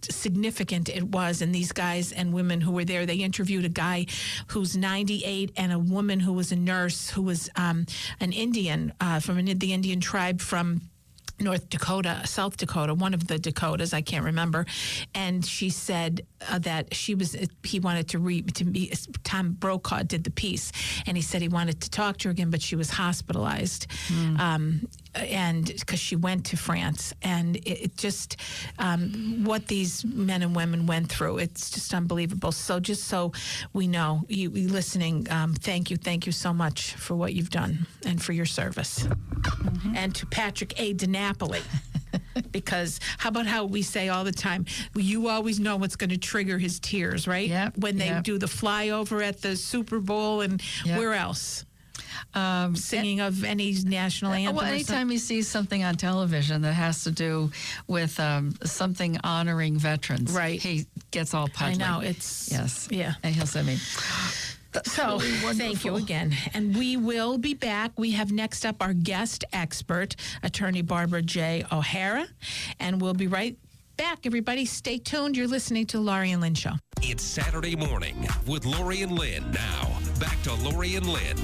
[0.10, 1.42] significant it was.
[1.42, 4.08] And these guys and women who were there they interviewed a guy
[4.48, 7.86] who's 98 and a woman who was a nurse who was um,
[8.20, 10.82] an indian uh, from an, the indian tribe from
[11.40, 14.66] North Dakota, South Dakota, one of the Dakotas, I can't remember,
[15.14, 18.94] and she said uh, that she was he wanted to read to be
[19.24, 20.72] Tom Brokaw did the piece,
[21.06, 23.88] and he said he wanted to talk to her again, but she was hospitalized,
[24.40, 28.38] um, and because she went to France, and it, it just
[28.80, 32.52] um, what these men and women went through, it's just unbelievable.
[32.52, 33.32] So just so
[33.74, 37.50] we know, you, you listening, um, thank you, thank you so much for what you've
[37.52, 39.08] done and for your service
[39.96, 40.94] and to Patrick A.
[40.94, 41.62] DiNapoli.
[42.52, 46.18] because how about how we say all the time, you always know what's going to
[46.18, 47.50] trigger his tears, right?
[47.50, 48.24] Yep, When they yep.
[48.24, 50.98] do the flyover at the Super Bowl and Yep.
[51.00, 51.66] where else?
[52.34, 54.56] Um, Singing of any national anthem.
[54.56, 57.52] Well, anytime he sees something on television that has to do
[57.88, 60.62] with um, something honoring veterans, Right.
[60.62, 61.80] he gets all I puzzled.
[61.80, 62.88] know it's Yes.
[62.92, 63.14] yeah.
[63.24, 63.78] And he'll say me.
[64.86, 66.34] So thank you again.
[66.56, 67.92] And we will be back.
[67.98, 71.64] We have next up our guest expert, attorney Barbara J.
[71.72, 72.26] O'Hara.
[72.80, 73.56] And we'll be right
[73.98, 74.26] back.
[74.26, 75.38] Everybody stay tuned.
[75.38, 76.72] You're listening to Laurie and Lynn Show.
[77.04, 79.44] It's Saturday morning with Laurie and Lynn.
[79.52, 81.38] Now, back to Laurie and Lynn.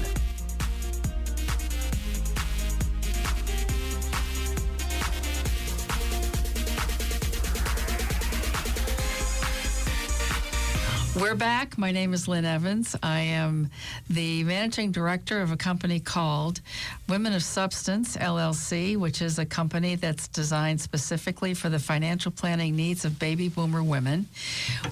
[11.20, 11.76] We're back.
[11.76, 12.96] My name is Lynn Evans.
[13.02, 13.68] I am
[14.08, 16.62] the managing director of a company called
[17.10, 22.74] Women of Substance LLC, which is a company that's designed specifically for the financial planning
[22.74, 24.28] needs of baby boomer women.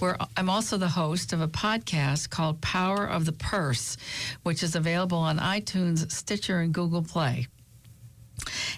[0.01, 3.97] We're, I'm also the host of a podcast called Power of the Purse,
[4.43, 7.47] which is available on iTunes, Stitcher, and Google Play.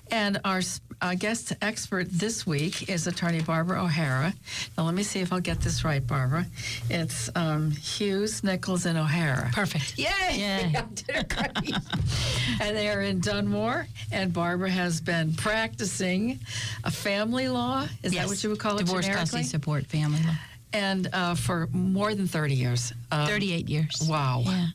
[0.09, 0.63] And our
[1.01, 4.35] uh, guest expert this week is attorney Barbara O'Hara.
[4.77, 6.47] Now, let me see if I'll get this right, Barbara.
[6.89, 9.51] It's um, Hughes, Nichols, and O'Hara.
[9.53, 9.99] Perfect.
[9.99, 10.07] Yay!
[10.33, 10.85] Yeah.
[12.61, 13.87] and they're in Dunmore.
[14.13, 16.39] And Barbara has been practicing
[16.85, 17.87] a family law.
[18.03, 20.35] Is that what you would call it Divorce custody support family law.
[20.73, 22.93] And uh, for more than 30 years.
[23.11, 24.07] Um, 38 years.
[24.09, 24.43] Wow.
[24.45, 24.67] Yeah.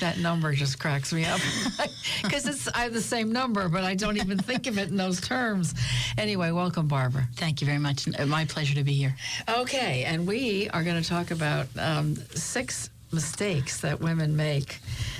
[0.00, 1.40] That number just cracks me up
[2.22, 4.96] because it's I have the same number, but I don't even think of it in
[4.96, 5.74] those terms.
[6.16, 7.28] Anyway, welcome, Barbara.
[7.36, 8.06] Thank you very much.
[8.18, 9.14] Uh, My pleasure to be here.
[9.48, 14.78] Okay, and we are going to talk about um, six mistakes that women make.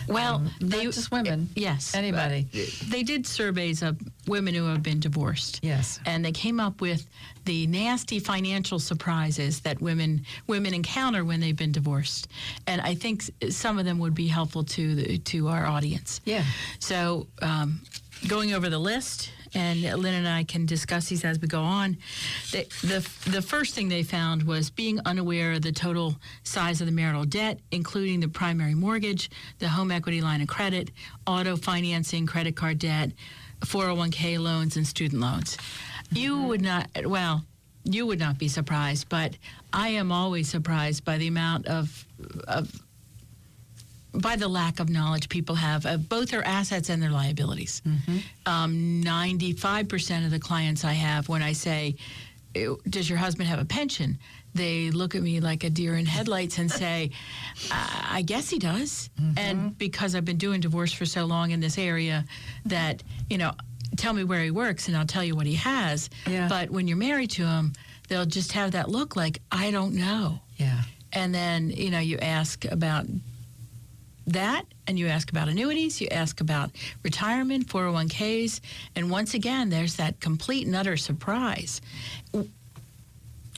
[0.08, 1.48] Well, Um, not they- just women.
[1.54, 1.94] Yes.
[1.94, 2.48] anybody.
[2.88, 5.60] They did surveys of women who have been divorced.
[5.62, 5.98] Yes.
[6.06, 7.06] And they came up with
[7.46, 12.28] the nasty financial surprises that women women encounter when they've been divorced.
[12.66, 16.20] And I think some of them would be helpful to the, to our audience.
[16.24, 16.44] Yeah.
[16.78, 17.80] So, um,
[18.28, 21.96] going over the list, and Lynn and I can discuss these as we go on.
[22.52, 26.86] The, the, the first thing they found was being unaware of the total size of
[26.86, 30.90] the marital debt, including the primary mortgage, the home equity line of credit,
[31.26, 33.10] auto financing, credit card debt,
[33.60, 35.56] 401k loans, and student loans.
[36.12, 36.48] You mm-hmm.
[36.48, 37.44] would not, well,
[37.84, 39.36] you would not be surprised, but
[39.72, 42.06] I am always surprised by the amount of,
[42.46, 42.70] of
[44.12, 47.82] by the lack of knowledge people have of both their assets and their liabilities.
[48.46, 51.96] Um, 95% of the clients I have, when I say,
[52.88, 54.18] Does your husband have a pension?
[54.54, 57.10] They look at me like a deer in headlights and say,
[57.70, 59.08] I I guess he does.
[59.36, 62.24] And because I've been doing divorce for so long in this area,
[62.66, 63.52] that, you know,
[63.96, 66.10] tell me where he works and I'll tell you what he has.
[66.26, 66.48] Yeah.
[66.48, 67.72] But when you're married to him,
[68.08, 70.40] they'll just have that look like, I don't know.
[70.56, 70.82] Yeah.
[71.12, 73.06] And then, you know, you ask about
[74.26, 76.70] that and you ask about annuities, you ask about
[77.02, 78.60] retirement, 401ks,
[78.96, 81.80] and once again, there's that complete and utter surprise.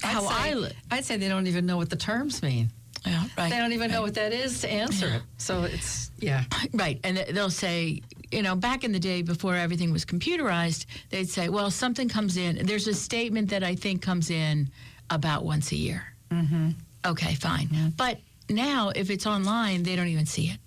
[0.02, 2.70] How I'd say, I li- I'd say they don't even know what the terms mean.
[3.06, 3.50] Yeah, right.
[3.50, 5.16] They don't even know what that is to answer Yeah.
[5.16, 5.22] it.
[5.36, 6.44] So it's yeah.
[6.72, 7.00] Right.
[7.04, 11.48] And they'll say, you know, back in the day before everything was computerized, they'd say,
[11.48, 12.64] well, something comes in.
[12.64, 14.70] There's a statement that I think comes in
[15.10, 16.04] about once a year.
[16.30, 16.70] Mm-hmm.
[17.04, 17.92] Okay, fine.
[17.96, 18.20] But
[18.52, 20.58] now, if it's online, they don't even see it.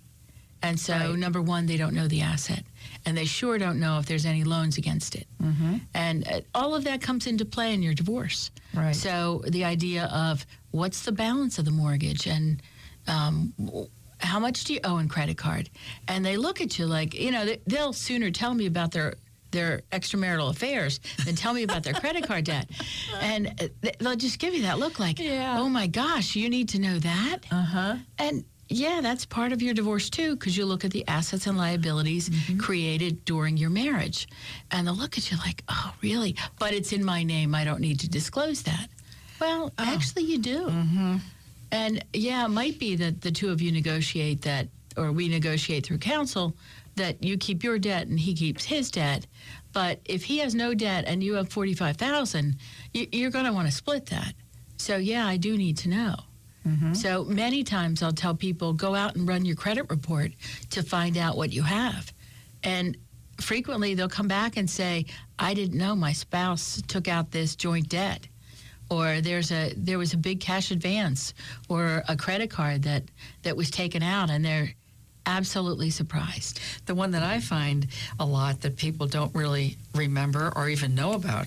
[0.62, 1.18] And so, Right.
[1.18, 2.64] number one, they don't know the asset.
[3.04, 5.26] And they sure don't know if there's any loans against it.
[5.42, 5.76] Mm-hmm.
[5.94, 8.50] And uh, all of that comes into play in your divorce.
[8.74, 8.94] Right.
[8.96, 12.60] So, the idea of what's the balance of the mortgage and
[13.06, 13.52] um,
[14.18, 15.70] how much do you owe in credit card?
[16.08, 19.14] And they look at you like, you know, they, they'll sooner tell me about their
[19.50, 22.68] their extramarital affairs than tell me about their credit card debt.
[23.20, 25.58] And uh, they'll just give you that look like, Yeah.
[25.58, 27.38] oh my gosh, you need to know that?
[27.50, 27.96] Uh huh.
[28.18, 31.56] And yeah, that's part of your divorce too, because you look at the assets and
[31.56, 32.28] liabilities
[32.58, 34.26] created during your marriage.
[34.72, 36.36] And they'll look at you like, oh, really?
[36.58, 37.54] But it's in my name.
[37.54, 38.88] I don't need to disclose that.
[39.40, 40.66] Well, actually, you do.
[40.66, 41.16] Mm-hmm.
[41.70, 45.86] And yeah, it might be that the two of you negotiate that, or we negotiate
[45.86, 46.54] through counsel
[46.96, 49.26] that you keep your debt and he keeps his debt.
[49.72, 52.56] But if he has no debt and you have forty-five thousand,
[52.92, 54.34] you, you're going to want to split that.
[54.78, 56.16] So yeah, I do need to know.
[56.66, 56.94] Mm-hmm.
[56.94, 60.32] So many times I'll tell people go out and run your credit report
[60.70, 62.12] to find out what you have.
[62.64, 62.96] And
[63.40, 65.06] frequently they'll come back and say,
[65.38, 68.26] I didn't know my spouse took out this joint debt.
[68.90, 71.34] Or there's a there was a big cash advance
[71.68, 73.04] or a credit card that,
[73.42, 74.72] that was taken out and they're
[75.26, 76.60] absolutely surprised.
[76.86, 77.86] The one that I find
[78.18, 81.46] a lot that people don't really remember or even know about,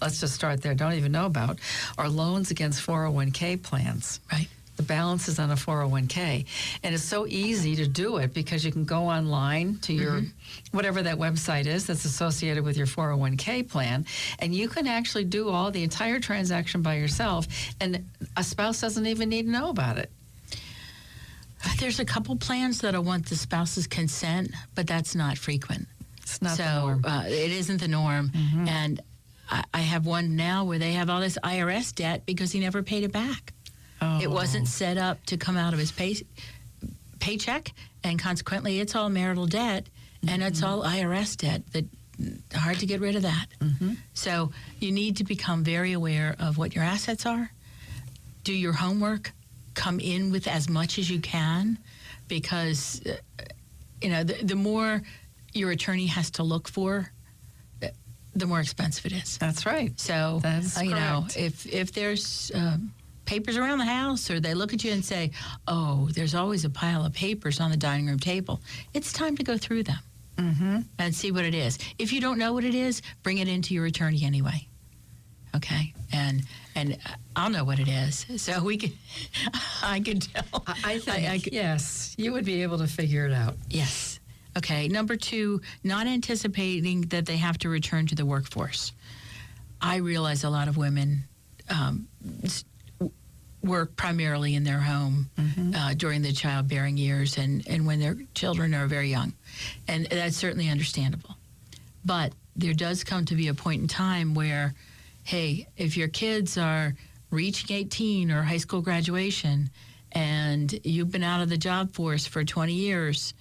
[0.00, 1.58] let's just start there, don't even know about,
[1.98, 4.20] are loans against 401k plans.
[4.30, 4.48] Right.
[4.76, 6.46] The balance is on a 401k.
[6.82, 10.76] And it's so easy to do it because you can go online to your mm-hmm.
[10.76, 14.04] whatever that website is that's associated with your 401k plan,
[14.40, 17.46] and you can actually do all the entire transaction by yourself,
[17.80, 18.04] and
[18.36, 20.10] a spouse doesn't even need to know about it.
[21.78, 25.86] There's a couple plans that'll want the spouse's consent, but that's not frequent.
[26.22, 27.02] It's not so the norm.
[27.02, 27.18] Mm-hmm.
[27.18, 28.32] Uh, it isn't the norm.
[28.68, 29.00] And
[29.50, 32.82] I, I have one now where they have all this IRS debt because he never
[32.82, 33.52] paid it back.
[34.00, 34.20] Oh.
[34.22, 36.16] It wasn't set up to come out of his pay,
[37.20, 37.72] paycheck,
[38.02, 39.86] and consequently, it's all marital debt,
[40.26, 40.68] and it's Mm-hmm.
[40.68, 41.62] all IRS debt.
[41.72, 41.84] That
[42.54, 43.46] hard to get rid of that.
[43.60, 43.94] Mm-hmm.
[44.14, 47.50] So you need to become very aware of what your assets are.
[48.44, 49.32] Do your homework.
[49.74, 51.78] Come in with as much as you can,
[52.28, 53.16] because uh,
[54.00, 55.02] you know the, the more
[55.52, 57.12] your attorney has to look for,
[57.82, 57.88] uh,
[58.34, 59.38] the more expensive it is.
[59.38, 59.98] That's right.
[60.00, 62.92] So That's uh, you know, if if there's um,
[63.24, 65.30] papers around the house, or they look at you and say,
[65.68, 68.60] "Oh, there's always a pile of papers on the dining room table,"
[68.94, 69.98] it's time to go through them
[70.36, 70.80] Mm-hmm.
[70.98, 71.78] and see what it is.
[71.96, 74.66] If you don't know what it is, bring it into your attorney anyway.
[75.54, 76.42] Okay, and
[76.74, 76.98] and
[77.36, 78.92] I'll know what it is, so we can.
[79.82, 80.44] I can tell.
[80.66, 83.56] I, I think, I could- yes, you would be able to figure it out.
[83.70, 84.18] Yes.
[84.56, 84.88] Okay.
[84.88, 88.92] Number two, not anticipating that they have to return to the workforce.
[89.80, 91.24] I realize a lot of women
[91.68, 92.06] um,
[93.62, 95.28] work primarily in their home
[95.74, 99.32] uh, during the childbearing years and, and when their children are very young.
[99.88, 101.34] And that's certainly understandable.
[102.04, 104.74] But there does come to be a point in time where,
[105.24, 106.94] hey, if your kids are
[107.30, 109.70] reaching 18 or high school graduation
[110.12, 113.34] and you've been out of the job force for 20 years,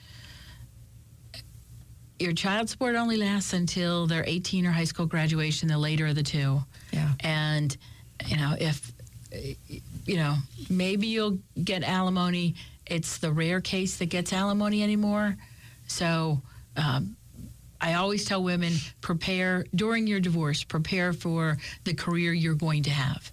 [2.20, 6.16] your child support only lasts until they're 18 or high school graduation, the later of
[6.16, 6.64] the two.
[6.92, 7.12] Yeah.
[7.20, 7.76] And,
[8.26, 8.94] you know, if,
[10.06, 10.36] you know,
[10.70, 12.56] maybe you'll get alimony.
[12.86, 15.36] It's the rare case that gets alimony anymore.
[15.88, 16.42] So
[16.78, 17.18] um,
[17.84, 22.90] I always tell women prepare during your divorce, prepare for the career you're going to
[22.90, 23.30] have.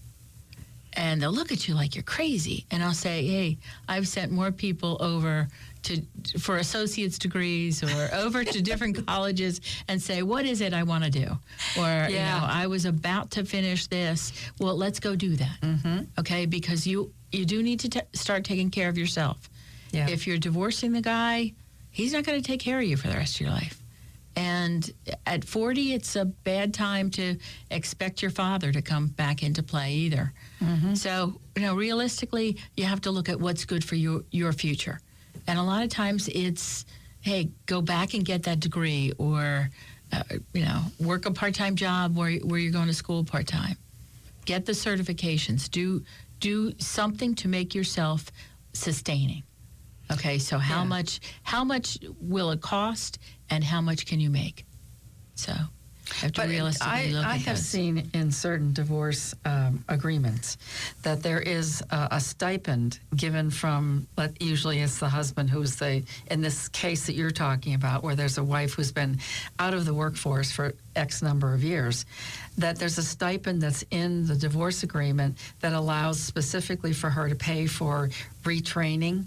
[0.94, 2.66] And they'll look at you like you're crazy.
[2.72, 3.58] And I'll say, hey,
[3.88, 5.46] I've sent more people over
[5.84, 6.02] to
[6.40, 11.04] for associate's degrees or over to different colleges and say, what is it I want
[11.04, 11.38] to do?
[11.78, 14.32] Or, you know, I was about to finish this.
[14.58, 15.60] Well, let's go do that.
[15.62, 15.98] Mm-hmm.
[16.18, 19.48] Okay, because you you do need to t- start taking care of yourself.
[19.92, 20.08] Yeah.
[20.08, 21.52] If you're divorcing the guy,
[21.92, 23.79] he's not going to take care of you for the rest of your life.
[24.36, 24.90] And
[25.26, 27.36] at 40, it's a bad time to
[27.70, 30.32] expect your father to come back into play either.
[30.94, 35.00] So, you know, realistically, you have to look at what's good for your, your future.
[35.46, 36.84] And a lot of times it's,
[37.22, 39.70] hey, go back and get that degree or,
[40.12, 40.22] uh,
[40.52, 43.76] you know, work a part time job where, where you're going to school part time.
[44.44, 45.70] Get the certifications.
[45.70, 46.04] Do,
[46.38, 48.30] do something to make yourself
[48.72, 49.42] sustaining.
[50.12, 50.84] Okay, so how Yeah.
[50.88, 54.64] much how much will it cost and how much can you make?
[55.34, 55.52] So
[56.16, 60.58] have to But realistically I, look I at have seen in certain divorce um, agreements
[61.02, 66.02] that there is a, a stipend given from, let- usually it's the husband who's the,
[66.28, 69.20] in this case that you're talking about, where there's a wife who's been
[69.60, 72.04] out of the workforce for X number of years,
[72.58, 77.36] that there's a stipend that's in the divorce agreement that allows specifically for her to
[77.36, 78.10] pay for
[78.42, 79.26] retraining.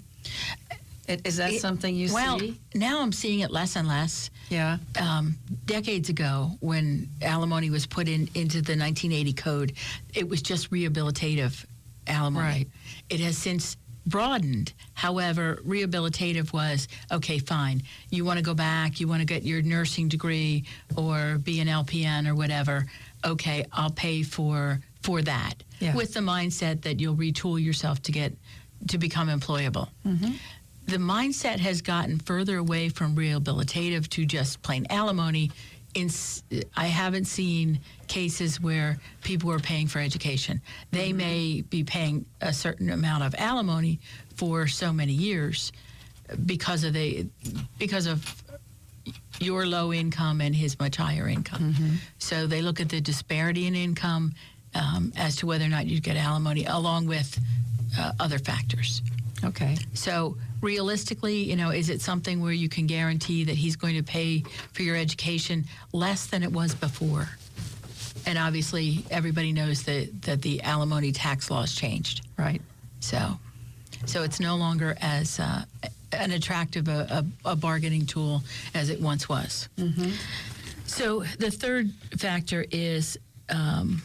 [1.08, 2.58] Is that It- something you see well, see?
[2.74, 4.30] now I'm seeing it less and less.
[4.50, 4.78] Yeah.
[5.00, 5.36] um,
[5.66, 9.72] decades ago when alimony was put in into the 1980 code,
[10.14, 11.64] it was just rehabilitative
[12.06, 12.44] alimony.
[12.44, 12.68] Right.
[13.10, 13.76] It has since
[14.06, 14.74] broadened.
[14.92, 17.82] However, rehabilitative was okay, fine.
[18.10, 20.64] You want to go back, you want to get your nursing degree
[20.96, 22.86] or be an LPN or whatever.
[23.24, 25.54] Okay, I'll pay for for that.
[25.80, 25.94] Yeah.
[25.94, 28.34] With the mindset that you'll retool yourself to get
[28.88, 29.88] to become employable
[30.86, 35.50] the mindset has gotten further away from rehabilitative to just plain alimony.
[35.94, 36.10] In,
[36.76, 37.78] I haven't seen
[38.08, 40.60] cases where people are paying for education.
[40.90, 44.00] They may be paying a certain amount of alimony
[44.34, 45.72] for so many years
[46.46, 47.26] because of the
[47.78, 48.42] because of
[49.38, 51.98] your low income and his much higher income.
[52.18, 54.34] So they look at the disparity in income
[54.74, 57.38] um, as to whether or not you get alimony, along with
[57.98, 59.02] uh, other factors.
[59.44, 59.76] Okay.
[59.92, 64.02] So realistically, you know, is it something where you can guarantee that he's going to
[64.02, 64.42] pay
[64.72, 67.28] for your education less than it was before?
[68.26, 72.26] And obviously, everybody knows that that the alimony tax laws changed.
[72.38, 72.62] Right.
[73.00, 73.38] So,
[74.06, 75.64] so it's no longer as uh,
[76.12, 78.42] an attractive a, a, a bargaining tool
[78.74, 79.68] as it once was.
[80.86, 83.18] So the third factor is
[83.50, 84.02] um,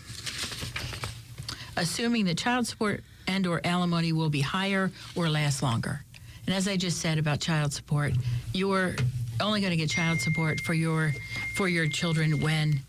[1.77, 6.03] assuming that child support and or alimony will be higher or last longer.
[6.49, 8.11] And as I just said about child support,
[8.55, 8.95] you're
[9.39, 11.13] only going to get child support for your
[11.55, 12.79] for your children when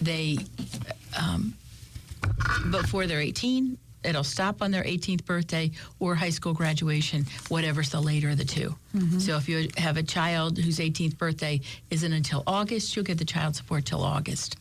[0.00, 0.38] they
[1.18, 1.52] um,
[2.70, 3.76] before they're 18.
[4.04, 8.44] It'll stop on their 18th birthday or high school graduation, whatever's the later of the
[8.44, 8.72] 2
[9.18, 11.60] So if you have a child whose 18th birthday
[11.90, 14.56] isn't until August, you'll get the child support till August,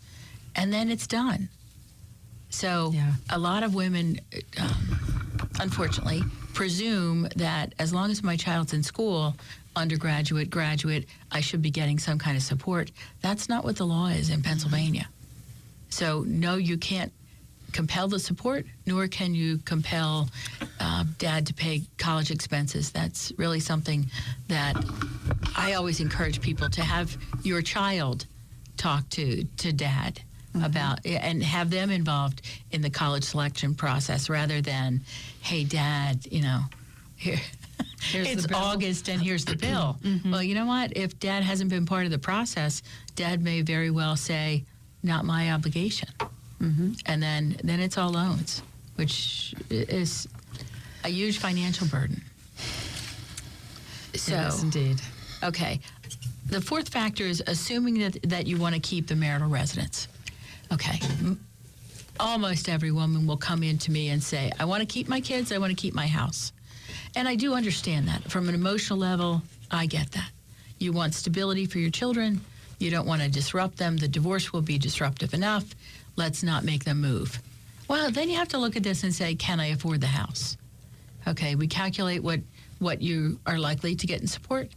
[0.56, 1.50] and then it's done.
[2.50, 3.12] So Yeah.
[3.30, 4.20] a lot of women,
[4.60, 5.17] um,
[5.60, 9.36] unfortunately, presume that as long as my child's in school,
[9.76, 12.92] undergraduate, graduate, I should be getting some kind of support.
[13.22, 15.08] That's not what the law is in Pennsylvania.
[15.90, 17.14] So no, you can't
[17.74, 20.30] compel the support, nor can you compel
[20.80, 22.92] uh, dad to pay college expenses.
[22.92, 24.08] That's really something
[24.48, 24.76] that
[25.56, 28.26] I always encourage people to have your child
[28.78, 30.22] talk to to dad
[30.58, 30.66] Mm-hmm.
[30.66, 32.42] about eh, and have them involved
[32.72, 35.02] in the college selection process rather than,
[35.42, 36.62] hey, dad, you know,
[37.16, 37.40] here.
[38.02, 39.98] Here's the it's bill." August and here's the bill.
[40.00, 40.08] Mm-hmm.
[40.08, 40.32] Mm-hmm.
[40.32, 40.96] Well, you know what?
[40.96, 42.84] If dad hasn't been part of the process,
[43.16, 44.64] dad may very well say,
[45.04, 46.10] not my obligation.
[47.06, 48.64] And then, then it's all loans,
[48.96, 50.28] which is
[51.04, 52.22] a huge financial burden.
[54.16, 55.02] So, yes, indeed.
[55.44, 55.80] Okay.
[56.48, 60.08] The fourth factor is assuming that, that you want to keep the marital residence.
[60.72, 61.00] Okay.
[62.20, 65.22] Almost every woman will come in to me and say, I want to keep my
[65.22, 66.52] kids, I want to keep my house.
[67.16, 68.24] And I do understand that.
[68.32, 69.42] From an emotional level,
[69.72, 70.32] I get that.
[70.80, 72.42] You want stability for your children,
[72.80, 73.98] you don't want to disrupt them.
[73.98, 75.66] The divorce will be disruptive enough.
[76.16, 77.40] Let's not make them move.
[77.88, 80.58] Well, then you have to look at this and say, can I afford the house?
[81.28, 82.42] Okay, we calculate what,
[82.80, 84.70] what you are likely to get in support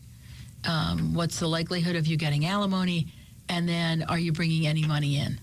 [0.66, 3.06] um, what's the likelihood of you getting alimony,
[3.48, 5.38] and then are you bringing any money in?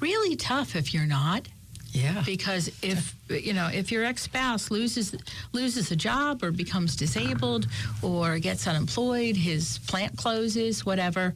[0.00, 1.46] Really tough if you're not,
[1.92, 2.22] Yeah.
[2.24, 5.14] because if you know if your ex-spouse loses
[5.52, 7.66] loses a job or becomes disabled
[8.02, 11.34] or gets unemployed, his plant closes, whatever.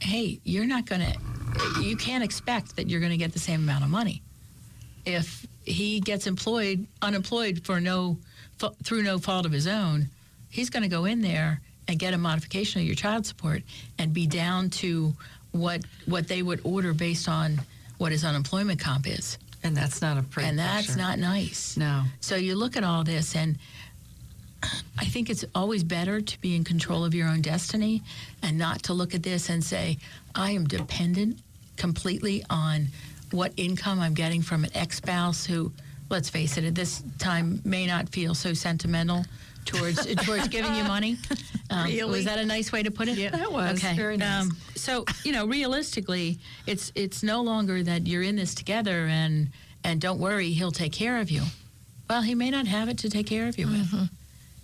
[0.00, 3.60] hey, you're not going to, you can't expect that you're going to get the same
[3.64, 4.22] amount of money.
[5.04, 8.16] If he gets employed, unemployed for no,
[8.84, 10.08] through no fault of his own,
[10.50, 13.64] he's going to go in there and get a modification of your child support
[13.98, 15.14] and be down to
[15.52, 17.60] what what they would order based on
[17.98, 19.38] what his unemployment comp is.
[19.62, 21.00] And that's not a pretty and that's picture.
[21.00, 21.76] not nice.
[21.76, 22.04] No.
[22.20, 23.58] So you look at all this, and
[24.98, 28.02] I think it's always better to be in control of your own destiny
[28.42, 29.98] and not to look at this and say,
[30.34, 31.40] I am dependent
[31.76, 32.88] completely on
[33.30, 35.72] what income I'm getting from an ex spouse who,
[36.08, 39.24] let's face it, at this time may not feel so sentimental
[39.68, 41.16] towards towards giving you money.
[41.70, 42.10] Um, Really?
[42.10, 43.18] Was that a nice way to put it?
[43.18, 43.76] Yeah, that was.
[43.84, 43.94] Okay.
[43.94, 44.44] Very nice.
[44.44, 49.50] Um, so you know, realistically, it's it's no longer that you're in this together and
[49.84, 51.42] and don't worry, he'll take care of you.
[52.08, 54.08] Well, he may not have it to take care of you with.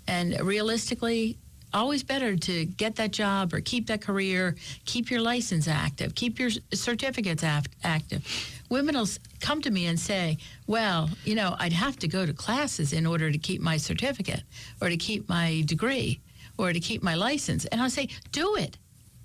[0.09, 1.37] And realistically,
[1.75, 6.39] always better to get that job or keep that career, keep your license active, keep
[6.39, 8.25] your certificates act- active.
[8.71, 9.09] Women will
[9.41, 13.07] come to me and say, "Well, you know, I'd have to go to classes in
[13.07, 14.43] order to keep my certificate
[14.81, 16.21] or to keep my degree
[16.57, 18.79] or to keep my license." And I'll say, "Do it."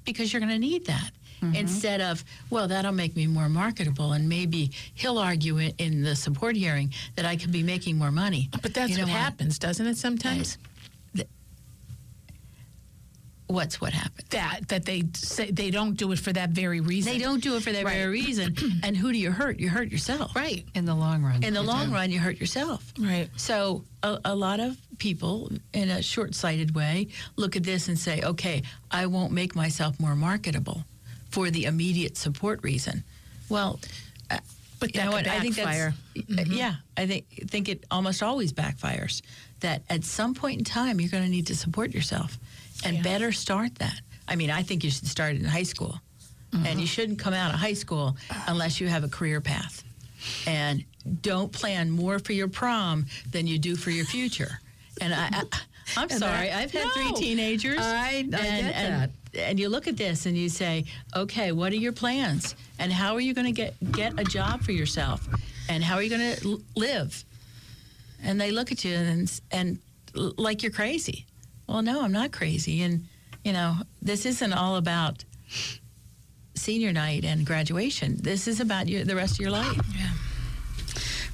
[0.05, 1.11] because you're going to need that.
[1.41, 1.55] Mm-hmm.
[1.55, 6.15] Instead of, well, that'll make me more marketable, and maybe he'll argue in, in the
[6.15, 8.49] support hearing that I could be making more money.
[8.61, 9.97] But that's You know what happens, doesn't it?
[9.97, 10.57] Sometimes
[13.49, 14.27] What's what happened?
[14.29, 17.11] that that they say they don't do it for that very reason.
[17.11, 17.95] They don't do it for that Right.
[17.95, 18.55] very reason.
[18.83, 19.59] and who do you hurt?
[19.59, 20.35] You hurt yourself.
[20.35, 20.65] Right.
[20.75, 21.41] In the long run.
[21.43, 21.95] In the long do.
[21.95, 22.93] run, you hurt yourself.
[22.99, 23.27] Right.
[23.37, 28.21] So a, a lot of people, in a short-sighted way, look at this and say,
[28.21, 30.83] "Okay, I won't make myself more marketable
[31.31, 33.03] for the immediate support reason."
[33.49, 33.79] Well,
[34.29, 34.37] uh,
[34.79, 35.35] But you that know could what?
[35.35, 35.95] I think backfire.
[36.27, 36.75] that's uh, yeah.
[36.95, 39.23] I think think it almost always backfires.
[39.61, 42.37] That at some point in time, you're going to need to support yourself,
[42.83, 43.03] and Yeah.
[43.03, 43.99] better start that.
[44.27, 45.99] I mean, I think you should start it in high school,
[46.53, 46.85] and you mm-hmm.
[46.85, 48.15] shouldn't come out of high school
[48.47, 49.83] unless you have a career path
[50.45, 50.83] and
[51.21, 54.59] don't plan more for your prom than you do for your future.
[55.01, 55.43] And I, I
[55.97, 57.79] I'm sorry, I've had three teenagers.
[57.79, 58.41] I- I and, get
[58.75, 62.55] and, And you look at this and you say, okay, what are your plans?
[62.79, 65.27] And how are you going to get get a job for yourself?
[65.67, 67.23] And how are you going to live?
[68.23, 69.79] And they look at you and and
[70.13, 71.25] like you're crazy.
[71.69, 72.81] Well, no, I'm not crazy.
[72.81, 73.05] And
[73.43, 75.23] you know, this isn't all about
[76.55, 78.17] senior night and graduation.
[78.21, 79.79] This is about your, the rest of your life.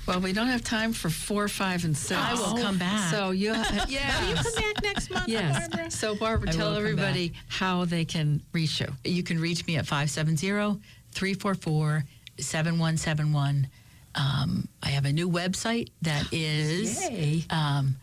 [0.08, 2.20] Well, we don't have time for four, five, and six.
[2.22, 3.10] I will come back.
[3.12, 4.22] So you have, Yeah.
[4.22, 5.68] Will you come back next month, Yes.
[5.68, 5.90] Barbara?
[5.92, 8.88] So Barbara, I tell everybody how they can reach you.
[9.04, 10.80] You can reach me at 570
[11.12, 12.04] 344
[12.38, 13.68] 7171.
[14.14, 17.44] Um, I have a new website that is Yay.
[17.50, 17.96] um,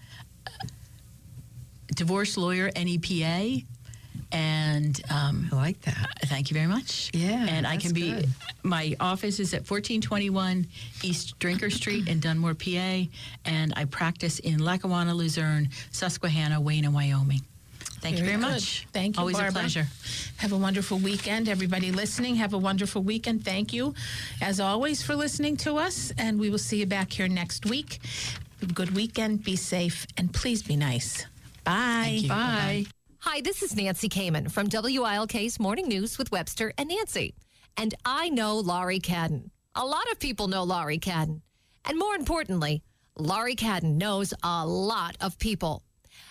[1.94, 3.62] Divorce Lawyer NEPA.
[4.34, 6.10] And um, I like that.
[6.24, 7.10] thank you very much.
[7.12, 8.28] Yeah, And I can be, good.
[8.62, 10.66] my office is at 1421
[11.02, 13.02] East Drinker Street in Dunmore, PA.
[13.44, 17.42] And I practice in Lackawanna, Luzerne, Susquehanna, Wayne, and Wyoming.
[18.00, 18.54] Thank you Very very good.
[18.54, 18.86] much.
[18.92, 19.50] Thank you, Always Barbara.
[19.50, 19.86] a pleasure.
[20.38, 21.48] Have a wonderful weekend.
[21.48, 23.44] Everybody listening, have a wonderful weekend.
[23.44, 23.94] Thank you,
[24.40, 26.10] as always, for listening to us.
[26.18, 28.00] And we will see you back here next week.
[28.60, 29.44] Have a good weekend.
[29.44, 30.06] Be safe.
[30.16, 31.26] And please be nice.
[31.64, 32.22] Bye.
[32.28, 32.84] Bye.
[33.20, 37.34] Hi, this is Nancy Kamen from WILK's Morning News with Webster and Nancy.
[37.76, 39.50] And I know Laurie Cadden.
[39.76, 41.40] A lot of people know Laurie Cadden.
[41.84, 42.82] And more importantly,
[43.16, 45.84] Laurie Cadden knows a lot of people.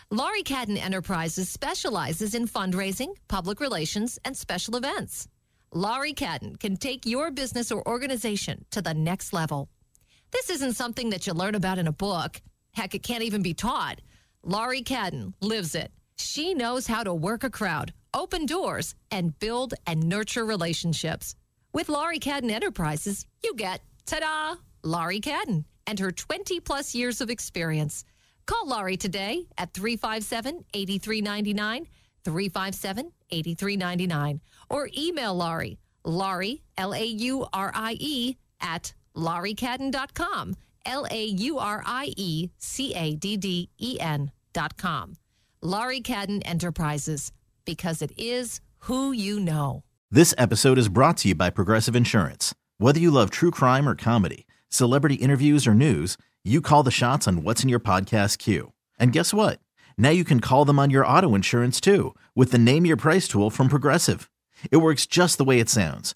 [0.09, 5.29] Laurie Cadden Enterprises specializes in fundraising, public relations, and special events.
[5.73, 9.69] Laurie Cadden can take your business or organization to the next level.
[10.31, 12.41] This isn't something that you learn about in a book.
[12.73, 14.01] Heck, it can't even be taught.
[14.43, 15.91] Laurie Cadden lives it.
[16.17, 21.35] She knows how to work a crowd, open doors, and build and nurture relationships.
[21.73, 27.21] With Laurie Cadden Enterprises, you get, ta da, Laurie Cadden and her 20 plus years
[27.21, 28.03] of experience.
[28.47, 31.85] Call Laurie today at 357 8399,
[32.25, 40.55] 357 8399, or email Laurie, Laurie, L A U R I E, at lauriecadden.com,
[40.85, 43.97] L A U R I E C A D D E
[44.77, 45.13] com.
[45.61, 47.31] Laurie Cadden Enterprises,
[47.65, 49.83] because it is who you know.
[50.09, 52.53] This episode is brought to you by Progressive Insurance.
[52.79, 57.27] Whether you love true crime or comedy, celebrity interviews or news, you call the shots
[57.27, 58.73] on what's in your podcast queue.
[58.97, 59.59] And guess what?
[59.97, 63.27] Now you can call them on your auto insurance too with the Name Your Price
[63.27, 64.29] tool from Progressive.
[64.71, 66.15] It works just the way it sounds.